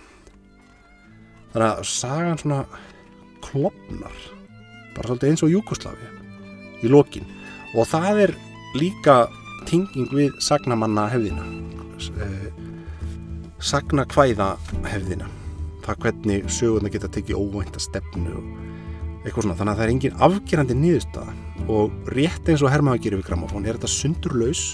þannig 1.52 1.68
að 1.72 1.90
sagan 1.90 2.38
svona 2.42 2.62
klopnar 3.46 4.16
bara 4.96 5.10
svolítið 5.10 5.32
eins 5.32 5.44
og 5.44 5.52
Júkoslavi 5.52 6.08
í 6.84 6.90
lokin. 6.90 7.26
Og 7.76 7.88
það 7.88 8.22
er 8.26 8.32
líka 8.76 9.26
tinging 9.66 10.10
við 10.12 10.36
sagnamanna 10.44 11.08
hefðina 11.12 11.44
eh, 12.22 12.48
sagna 13.62 14.04
hvæða 14.12 14.54
hefðina 14.86 15.28
það 15.86 16.00
hvernig 16.02 16.48
sögurna 16.50 16.90
geta 16.92 17.10
tekið 17.14 17.40
óvænta 17.40 17.82
stefnu 17.82 18.40
eitthvað 19.26 19.46
svona. 19.46 19.56
Þannig 19.58 19.72
að 19.72 19.76
það 19.78 19.84
er 19.84 19.92
engin 19.94 20.18
afgerandi 20.26 20.76
nýðustada 20.78 21.34
og 21.72 22.10
rétt 22.14 22.50
eins 22.50 22.62
og 22.62 22.72
Hermaða 22.72 23.02
gerir 23.02 23.20
við 23.20 23.28
gramofón 23.30 23.66
er 23.66 23.78
þetta 23.78 23.90
sundurlaus 23.90 24.64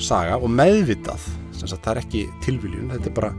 saga 0.00 0.38
og 0.40 0.52
meðvitað. 0.52 1.26
Það 1.60 1.90
er 1.92 2.02
ekki 2.02 2.22
tilviljun 2.44 2.92
þetta 2.94 3.10
er 3.10 3.16
bara, 3.16 3.32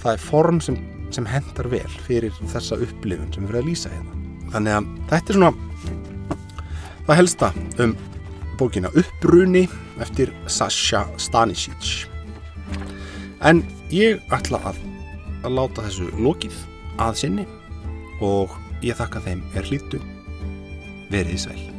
það 0.00 0.14
er 0.14 0.22
form 0.24 0.60
sem, 0.64 0.78
sem 1.12 1.26
hendar 1.28 1.68
vel 1.72 1.88
fyrir 2.06 2.36
þessa 2.52 2.78
upplifun 2.80 3.32
sem 3.34 3.44
við 3.44 3.52
verðum 3.52 3.66
að 3.66 3.68
lýsa 3.68 3.92
hérna. 3.92 4.16
Þannig 4.54 4.76
að 4.76 4.88
þetta 5.12 5.34
er 5.34 5.38
svona 5.38 5.52
það 7.10 7.20
helsta 7.20 7.52
um 7.84 7.96
bókina 8.60 8.90
Uppbruni 8.92 9.64
eftir 10.00 10.32
Sasha 10.46 11.06
Stanisic. 11.16 12.04
En 13.40 13.64
ég 13.88 14.20
ætla 14.36 14.60
að, 14.68 14.82
að 15.48 15.56
láta 15.56 15.88
þessu 15.88 16.10
lokið 16.20 16.60
að 17.00 17.18
sinni 17.24 17.48
og 18.20 18.52
ég 18.84 19.00
þakka 19.00 19.24
þeim 19.24 19.44
er 19.56 19.72
hlýttu 19.72 20.04
verið 21.10 21.46
sæl 21.48 21.69